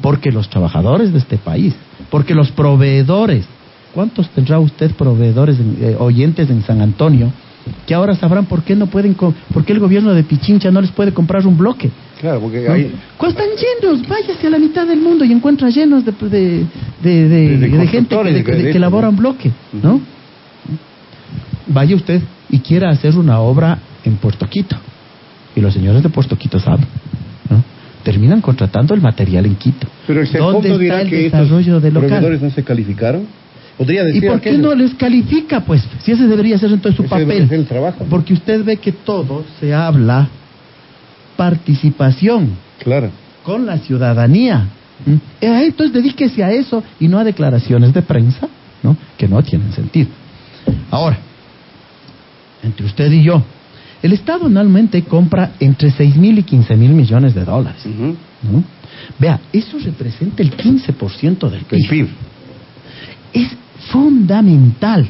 Porque 0.00 0.32
los 0.32 0.48
trabajadores 0.48 1.12
de 1.12 1.18
este 1.18 1.36
país, 1.36 1.74
porque 2.10 2.34
los 2.34 2.50
proveedores, 2.50 3.46
¿cuántos 3.94 4.28
tendrá 4.30 4.58
usted 4.58 4.92
proveedores, 4.92 5.58
eh, 5.80 5.96
oyentes 5.98 6.48
en 6.50 6.62
San 6.62 6.80
Antonio, 6.80 7.32
que 7.86 7.94
ahora 7.94 8.14
sabrán 8.14 8.46
por 8.46 8.62
qué 8.62 8.74
no 8.74 8.86
pueden, 8.86 9.14
por 9.14 9.64
qué 9.64 9.72
el 9.72 9.78
gobierno 9.78 10.14
de 10.14 10.24
Pichincha 10.24 10.70
no 10.70 10.80
les 10.80 10.90
puede 10.90 11.12
comprar 11.12 11.46
un 11.46 11.56
bloque? 11.56 11.90
Claro, 12.20 12.40
porque. 12.40 12.92
¿Cuál 13.16 13.32
están 13.32 13.48
llenos? 13.48 14.06
Váyase 14.08 14.46
a 14.46 14.50
la 14.50 14.58
mitad 14.58 14.86
del 14.86 15.00
mundo 15.00 15.24
y 15.24 15.32
encuentra 15.32 15.68
llenos 15.70 16.04
de, 16.04 16.12
de, 17.02 17.28
de, 17.28 17.86
gente 17.88 18.16
que, 18.44 18.70
elaboran 18.70 19.14
¿no? 19.14 19.20
bloque, 19.20 19.50
¿no? 19.72 20.00
Vaya 21.66 21.96
usted 21.96 22.22
y 22.48 22.58
quiera 22.60 22.90
hacer 22.90 23.16
una 23.16 23.40
obra 23.40 23.78
en 24.04 24.16
Puerto 24.16 24.46
Quito. 24.46 24.76
Y 25.54 25.60
los 25.60 25.74
señores 25.74 26.02
de 26.02 26.08
Puerto 26.08 26.36
Quito 26.36 26.58
saben. 26.58 26.86
Terminan 28.02 28.40
contratando 28.40 28.94
el 28.94 29.00
material 29.00 29.46
en 29.46 29.54
Quito. 29.56 29.86
Pero 30.06 30.20
el 30.20 30.26
Cercov 30.28 30.52
¿Dónde 30.54 30.68
está 30.70 30.80
dirá 30.82 31.00
el 31.02 31.10
que 31.10 31.16
desarrollo 31.24 31.80
del 31.80 31.94
local? 31.94 32.08
proveedores 32.08 32.42
no 32.42 32.50
se 32.50 32.64
calificaron. 32.64 33.26
Podría 33.78 34.02
¿Y 34.12 34.20
por 34.20 34.40
qué 34.40 34.52
no 34.58 34.74
les 34.74 34.94
califica, 34.94 35.60
pues? 35.64 35.82
Si 36.02 36.12
ese 36.12 36.26
debería 36.26 36.58
ser 36.58 36.70
entonces 36.72 36.96
su 36.96 37.02
Ese 37.04 37.10
papel. 37.10 37.48
ser 37.48 37.58
el 37.60 37.66
trabajo. 37.66 38.04
Porque 38.10 38.34
usted 38.34 38.64
ve 38.64 38.76
que 38.76 38.92
todo 38.92 39.44
se 39.60 39.72
habla 39.72 40.28
participación 41.36 42.50
Claro. 42.82 43.10
con 43.42 43.66
la 43.66 43.78
ciudadanía. 43.78 44.66
¿Mm? 45.06 45.12
Eh, 45.40 45.64
Entonces 45.66 45.92
dedíquese 45.94 46.44
a 46.44 46.52
eso 46.52 46.82
y 47.00 47.08
no 47.08 47.18
a 47.18 47.24
declaraciones 47.24 47.92
de 47.92 48.02
prensa, 48.02 48.48
¿no? 48.82 48.96
Que 49.16 49.26
no 49.26 49.42
tienen 49.42 49.72
sentido. 49.72 50.10
Ahora, 50.90 51.18
entre 52.62 52.86
usted 52.86 53.10
y 53.10 53.22
yo, 53.22 53.42
el 54.02 54.12
Estado 54.12 54.46
anualmente 54.46 55.02
compra 55.02 55.52
entre 55.60 55.90
6 55.90 56.16
mil 56.16 56.38
y 56.38 56.42
15 56.42 56.76
mil 56.76 56.90
millones 56.90 57.34
de 57.34 57.44
dólares. 57.44 57.82
¿no? 57.86 58.64
Vea, 59.18 59.40
eso 59.52 59.78
representa 59.84 60.42
el 60.42 60.56
15% 60.56 61.50
del 61.50 61.64
El 61.70 61.88
PIB. 61.88 62.08
Es 63.32 63.48
fundamental. 63.90 65.08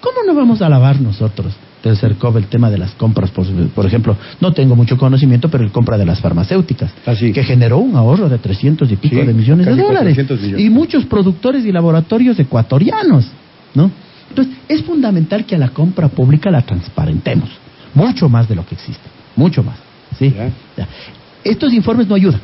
¿Cómo 0.00 0.18
no 0.26 0.34
vamos 0.34 0.62
a 0.62 0.66
alabar 0.66 1.00
nosotros 1.00 1.54
del 1.82 1.96
CERCOV 1.96 2.36
el 2.38 2.46
tema 2.46 2.70
de 2.70 2.78
las 2.78 2.92
compras? 2.92 3.30
Por, 3.30 3.46
por 3.70 3.86
ejemplo, 3.86 4.16
no 4.40 4.52
tengo 4.52 4.76
mucho 4.76 4.96
conocimiento, 4.96 5.48
pero 5.50 5.64
el 5.64 5.72
compra 5.72 5.98
de 5.98 6.04
las 6.06 6.20
farmacéuticas, 6.20 6.92
Así. 7.06 7.32
que 7.32 7.42
generó 7.42 7.78
un 7.78 7.96
ahorro 7.96 8.28
de 8.28 8.38
300 8.38 8.90
y 8.92 8.96
pico 8.96 9.16
Sí, 9.20 9.26
de 9.26 9.34
millones 9.34 9.66
de 9.66 9.72
dólares. 9.72 10.14
400 10.14 10.40
millones. 10.40 10.64
Y 10.64 10.70
muchos 10.70 11.04
productores 11.06 11.64
y 11.64 11.72
laboratorios 11.72 12.38
ecuatorianos, 12.38 13.26
¿no? 13.74 13.90
Entonces, 14.28 14.54
es 14.68 14.82
fundamental 14.82 15.44
que 15.46 15.54
a 15.56 15.58
la 15.58 15.70
compra 15.70 16.08
pública 16.08 16.50
la 16.50 16.62
transparentemos, 16.62 17.48
mucho 17.98 18.28
más 18.28 18.48
de 18.48 18.54
lo 18.54 18.64
que 18.64 18.74
existe, 18.74 19.08
mucho 19.36 19.62
más, 19.62 19.76
¿sí? 20.18 20.32
Estos 21.44 21.72
informes 21.72 22.06
no 22.08 22.14
ayudan, 22.14 22.40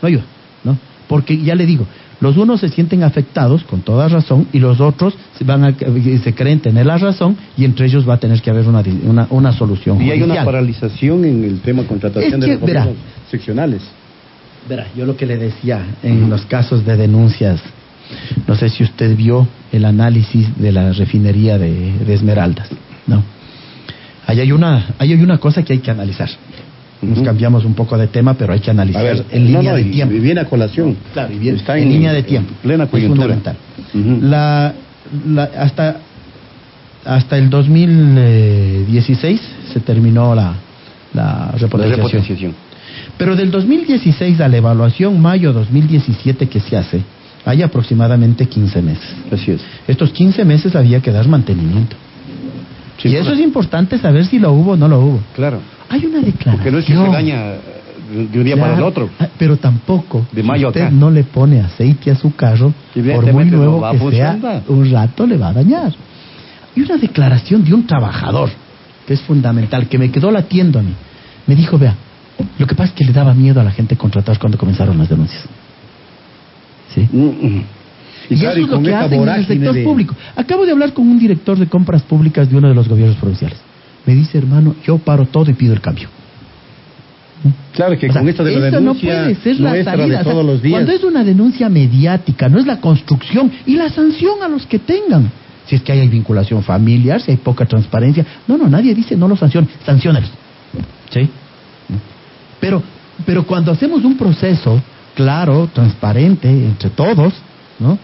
no 0.00 0.06
ayudan, 0.08 0.26
¿no? 0.64 0.76
Porque 1.08 1.36
ya 1.42 1.54
le 1.54 1.66
digo, 1.66 1.86
los 2.20 2.36
unos 2.36 2.60
se 2.60 2.68
sienten 2.68 3.02
afectados 3.02 3.64
con 3.64 3.80
toda 3.80 4.08
razón 4.08 4.46
y 4.52 4.60
los 4.60 4.80
otros 4.80 5.14
se, 5.36 5.44
van 5.44 5.64
a, 5.64 5.74
se 5.76 6.34
creen 6.34 6.60
tener 6.60 6.86
la 6.86 6.96
razón 6.98 7.36
y 7.56 7.64
entre 7.64 7.86
ellos 7.86 8.08
va 8.08 8.14
a 8.14 8.18
tener 8.18 8.40
que 8.40 8.50
haber 8.50 8.68
una, 8.68 8.82
una, 9.04 9.26
una 9.30 9.52
solución 9.52 10.00
Y 10.00 10.10
hay 10.12 10.22
una 10.22 10.44
paralización 10.44 11.24
en 11.24 11.44
el 11.44 11.60
tema 11.60 11.82
contratación 11.82 12.40
Es 12.40 12.48
de 12.48 12.54
los 12.54 12.60
verá. 12.62 12.86
seccionales. 13.30 13.82
Verá, 14.68 14.86
yo 14.96 15.04
lo 15.04 15.16
que 15.16 15.26
le 15.26 15.36
decía 15.36 15.84
en 16.04 16.30
los 16.30 16.46
casos 16.46 16.86
de 16.86 16.96
denuncias, 16.96 17.60
no 18.46 18.54
sé 18.54 18.68
si 18.68 18.84
usted 18.84 19.16
vio 19.16 19.48
el 19.72 19.84
análisis 19.84 20.46
de 20.56 20.70
la 20.70 20.92
refinería 20.92 21.58
de, 21.58 21.92
de 22.06 22.14
Esmeraldas. 22.14 22.68
Ahí 24.26 24.40
hay 24.40 24.52
una, 24.52 24.86
ahí 24.98 25.12
hay 25.12 25.22
una 25.22 25.38
cosa 25.38 25.62
que 25.62 25.72
hay 25.74 25.78
que 25.80 25.90
analizar. 25.90 26.28
Nos 27.02 27.18
Ujú. 27.18 27.24
cambiamos 27.26 27.64
un 27.64 27.74
poco 27.74 27.98
de 27.98 28.06
tema, 28.06 28.34
pero 28.34 28.52
hay 28.52 28.60
que 28.60 28.70
A 28.70 28.74
analizar 28.74 29.02
ver, 29.02 29.24
en 29.32 29.42
no, 29.52 29.58
línea 29.58 29.72
no, 29.72 29.76
de 29.76 29.82
y- 29.82 29.90
tiempo. 29.90 30.14
y 30.14 30.20
viene 30.20 30.40
a 30.40 30.44
colación. 30.44 30.96
Claro, 31.12 31.32
y 31.34 31.38
bien, 31.38 31.56
Está 31.56 31.76
en, 31.76 31.88
línea 31.90 32.12
de 32.12 32.22
tiempo. 32.22 32.54
Plena 32.62 32.84
Es 32.84 32.90
coyuntura. 32.90 33.22
fundamental. 33.34 33.56
Ujú. 33.92 34.18
La, 34.26 34.72
la- 35.26 35.50
hasta, 35.58 35.96
hasta 37.04 37.36
el 37.38 37.50
2016 37.50 39.40
se 39.72 39.80
terminó 39.80 40.34
la, 40.34 40.54
la 41.14 41.22
La 41.22 41.52
repotenciación. 41.58 41.96
repotenciación. 41.96 42.54
Pero 43.18 43.34
del 43.36 43.50
2016 43.50 44.40
a 44.40 44.48
la 44.48 44.56
evaluación 44.58 45.20
mayo 45.20 45.52
2017 45.52 46.48
que 46.48 46.60
se 46.60 46.76
hace, 46.76 47.02
hay 47.44 47.62
aproximadamente 47.62 48.46
15 48.46 48.80
meses. 48.82 49.14
Así 49.30 49.50
es. 49.50 49.60
Estos 49.88 50.10
15 50.12 50.44
meses 50.44 50.76
había 50.76 51.00
que 51.00 51.10
dar 51.10 51.26
mantenimiento. 51.26 51.96
Y 53.02 53.16
eso 53.16 53.32
es 53.32 53.40
importante 53.40 53.98
saber 53.98 54.24
si 54.26 54.38
lo 54.38 54.52
hubo 54.52 54.72
o 54.72 54.76
no 54.76 54.88
lo 54.88 55.00
hubo. 55.00 55.20
Claro. 55.34 55.60
Hay 55.88 56.06
una 56.06 56.20
declaración. 56.20 56.56
Porque 56.56 56.70
no 56.70 56.78
es 56.78 56.84
que 56.84 56.94
se 56.94 56.98
daña 56.98 57.54
eh, 57.54 58.28
de 58.32 58.38
un 58.38 58.44
día 58.44 58.56
para 58.56 58.76
el 58.76 58.82
otro. 58.82 59.10
ah, 59.18 59.28
Pero 59.38 59.56
tampoco, 59.56 60.26
De 60.32 60.42
mayo 60.42 60.66
si 60.66 60.66
usted 60.68 60.80
acá. 60.82 60.90
no 60.90 61.10
le 61.10 61.24
pone 61.24 61.60
aceite 61.60 62.10
a 62.10 62.16
su 62.16 62.34
carro, 62.34 62.72
por 62.94 63.32
muy 63.32 63.44
no 63.46 63.56
nuevo 63.56 63.86
a 63.86 63.92
que 63.92 64.10
sea, 64.10 64.38
un 64.68 64.90
rato 64.90 65.26
le 65.26 65.36
va 65.36 65.48
a 65.48 65.52
dañar. 65.52 65.92
Y 66.74 66.82
una 66.82 66.96
declaración 66.96 67.64
de 67.64 67.74
un 67.74 67.86
trabajador, 67.86 68.50
que 69.06 69.14
es 69.14 69.20
fundamental, 69.22 69.88
que 69.88 69.98
me 69.98 70.10
quedó 70.10 70.30
latiendo 70.30 70.78
a 70.78 70.82
mí. 70.82 70.94
Me 71.46 71.54
dijo, 71.56 71.76
vea, 71.78 71.94
lo 72.58 72.66
que 72.66 72.74
pasa 72.74 72.90
es 72.90 72.94
que 72.94 73.04
le 73.04 73.12
daba 73.12 73.34
miedo 73.34 73.60
a 73.60 73.64
la 73.64 73.70
gente 73.72 73.96
contratar 73.96 74.38
cuando 74.38 74.56
comenzaron 74.56 74.96
las 74.96 75.08
denuncias. 75.08 75.44
¿Sí? 76.94 77.08
Mm, 77.12 77.46
mm. 77.46 77.64
Y, 78.34 78.40
claro, 78.40 78.56
eso 78.56 78.64
es 78.64 78.70
lo 78.70 78.82
que 78.82 78.94
hacen 78.94 79.22
en 79.22 79.28
el 79.28 79.46
sector 79.46 79.74
de- 79.74 79.82
público. 79.84 80.14
Acabo 80.36 80.64
de 80.66 80.72
hablar 80.72 80.92
con 80.92 81.08
un 81.08 81.18
director 81.18 81.58
de 81.58 81.66
compras 81.66 82.02
públicas 82.02 82.48
de 82.50 82.56
uno 82.56 82.68
de 82.68 82.74
los 82.74 82.88
gobiernos 82.88 83.16
provinciales. 83.16 83.58
Me 84.06 84.14
dice, 84.14 84.38
hermano, 84.38 84.74
yo 84.84 84.98
paro 84.98 85.26
todo 85.26 85.50
y 85.50 85.54
pido 85.54 85.72
el 85.74 85.80
cambio. 85.80 86.08
Claro 87.72 87.98
que 87.98 88.08
O 88.08 88.12
sea, 88.12 88.20
con 88.20 88.28
esto 88.28 88.44
de 88.44 88.52
la 88.52 88.68
eso 88.68 88.80
no 88.80 88.94
denuncia 88.94 89.14
puede 89.22 89.34
ser 89.36 89.60
la 89.60 89.70
salida. 89.84 90.06
de 90.06 90.14
O 90.16 90.22
sea, 90.22 90.32
todos 90.32 90.44
los 90.46 90.62
días. 90.62 90.74
Cuando 90.78 90.92
es 90.92 91.02
una 91.02 91.24
denuncia 91.24 91.68
mediática, 91.68 92.48
no 92.48 92.58
es 92.58 92.66
la 92.66 92.80
construcción 92.80 93.50
y 93.66 93.74
la 93.76 93.88
sanción 93.88 94.42
a 94.44 94.48
los 94.48 94.66
que 94.66 94.78
tengan. 94.78 95.30
Si 95.66 95.74
es 95.76 95.82
que 95.82 95.92
hay 95.92 96.06
vinculación 96.08 96.62
familiar, 96.62 97.20
si 97.20 97.32
hay 97.32 97.36
poca 97.38 97.64
transparencia. 97.66 98.24
No, 98.46 98.56
no, 98.58 98.68
nadie 98.68 98.94
dice 98.94 99.16
no 99.16 99.26
los 99.26 99.38
sancionen, 99.40 99.70
sanciónelos. 99.84 100.30
¿Sí? 101.10 101.28
Pero, 102.60 102.82
pero 103.26 103.44
cuando 103.44 103.72
hacemos 103.72 104.04
un 104.04 104.16
proceso 104.16 104.80
claro, 105.14 105.68
transparente, 105.72 106.48
entre 106.48 106.90
todos, 106.90 107.32
¿no? 107.80 107.98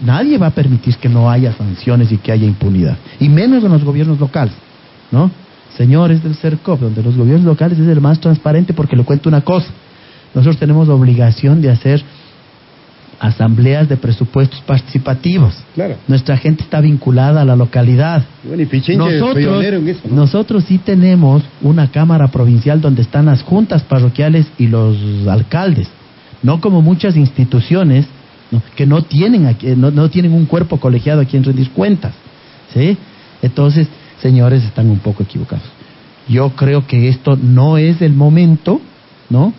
Nadie 0.00 0.38
va 0.38 0.48
a 0.48 0.50
permitir 0.50 0.96
que 0.96 1.08
no 1.08 1.30
haya 1.30 1.52
sanciones 1.52 2.10
y 2.12 2.18
que 2.18 2.32
haya 2.32 2.46
impunidad, 2.46 2.96
y 3.20 3.28
menos 3.28 3.64
en 3.64 3.72
los 3.72 3.84
gobiernos 3.84 4.18
locales, 4.18 4.54
¿no? 5.10 5.30
Señores 5.76 6.22
del 6.22 6.36
CERCOP, 6.36 6.80
donde 6.80 7.02
los 7.02 7.16
gobiernos 7.16 7.44
locales 7.44 7.78
es 7.78 7.88
el 7.88 8.00
más 8.00 8.20
transparente 8.20 8.72
porque 8.72 8.96
le 8.96 9.04
cuento 9.04 9.28
una 9.28 9.40
cosa, 9.40 9.68
nosotros 10.34 10.58
tenemos 10.58 10.88
la 10.88 10.94
obligación 10.94 11.60
de 11.60 11.70
hacer 11.70 12.02
asambleas 13.20 13.88
de 13.88 13.96
presupuestos 13.96 14.60
participativos. 14.62 15.54
Claro. 15.74 15.96
Nuestra 16.08 16.36
gente 16.36 16.62
está 16.62 16.80
vinculada 16.80 17.42
a 17.42 17.44
la 17.44 17.56
localidad. 17.56 18.24
Bueno, 18.42 18.62
y 18.62 18.96
Nosotros, 18.96 19.64
en 19.64 19.88
eso, 19.88 20.00
¿no? 20.08 20.16
nosotros 20.16 20.64
sí 20.64 20.78
tenemos 20.78 21.42
una 21.62 21.90
cámara 21.90 22.28
provincial 22.28 22.80
donde 22.80 23.02
están 23.02 23.26
las 23.26 23.42
juntas 23.42 23.82
parroquiales 23.82 24.46
y 24.58 24.66
los 24.66 24.96
alcaldes, 25.28 25.88
no 26.42 26.60
como 26.60 26.82
muchas 26.82 27.16
instituciones 27.16 28.06
¿no? 28.50 28.62
que 28.74 28.86
no 28.86 29.02
tienen 29.02 29.46
aquí, 29.46 29.68
no, 29.76 29.90
no 29.90 30.10
tienen 30.10 30.32
un 30.32 30.46
cuerpo 30.46 30.78
colegiado 30.78 31.20
a 31.20 31.24
quien 31.24 31.44
rendir 31.44 31.70
cuentas, 31.70 32.12
¿sí? 32.72 32.96
Entonces, 33.42 33.88
señores, 34.20 34.64
están 34.64 34.88
un 34.88 34.98
poco 34.98 35.22
equivocados. 35.22 35.64
Yo 36.28 36.50
creo 36.50 36.86
que 36.86 37.08
esto 37.08 37.36
no 37.36 37.76
es 37.76 38.00
el 38.00 38.14
momento, 38.14 38.80
¿no? 39.28 39.52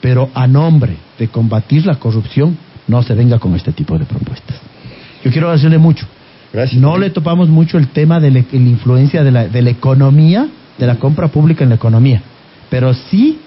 Pero 0.00 0.30
a 0.34 0.46
nombre 0.46 0.96
de 1.18 1.28
combatir 1.28 1.86
la 1.86 1.96
corrupción, 1.96 2.56
no 2.86 3.02
se 3.02 3.14
venga 3.14 3.38
con 3.38 3.54
este 3.54 3.72
tipo 3.72 3.98
de 3.98 4.06
propuestas. 4.06 4.56
Yo 5.24 5.30
quiero 5.30 5.48
agradecerle 5.48 5.78
mucho. 5.78 6.06
Gracias. 6.52 6.80
No 6.80 6.96
le 6.96 7.10
topamos 7.10 7.48
mucho 7.48 7.78
el 7.78 7.88
tema 7.88 8.20
de 8.20 8.30
la, 8.30 8.44
la 8.50 8.58
influencia 8.58 9.22
de 9.22 9.30
la, 9.30 9.48
de 9.48 9.62
la 9.62 9.70
economía, 9.70 10.48
de 10.78 10.86
la 10.86 10.98
compra 10.98 11.28
pública 11.28 11.62
en 11.62 11.70
la 11.70 11.76
economía, 11.76 12.22
pero 12.70 12.94
sí 12.94 13.38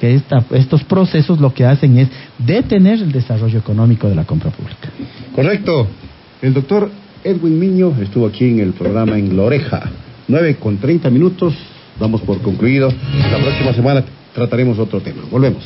que 0.00 0.20
estos 0.50 0.84
procesos 0.84 1.40
lo 1.40 1.52
que 1.54 1.64
hacen 1.64 1.98
es 1.98 2.08
detener 2.38 3.00
el 3.00 3.12
desarrollo 3.12 3.58
económico 3.58 4.08
de 4.08 4.14
la 4.14 4.24
compra 4.24 4.50
pública. 4.50 4.88
Correcto. 5.34 5.86
El 6.42 6.54
doctor 6.54 6.90
Edwin 7.24 7.58
Miño 7.58 7.94
estuvo 8.00 8.26
aquí 8.26 8.44
en 8.44 8.60
el 8.60 8.72
programa 8.72 9.18
en 9.18 9.36
La 9.36 9.42
Oreja. 9.42 9.90
9 10.28 10.56
con 10.56 10.76
30 10.78 11.10
minutos. 11.10 11.54
Damos 11.98 12.20
por 12.22 12.40
concluido. 12.42 12.92
La 13.30 13.38
próxima 13.38 13.72
semana 13.72 14.04
trataremos 14.34 14.78
otro 14.78 15.00
tema. 15.00 15.22
Volvemos. 15.30 15.64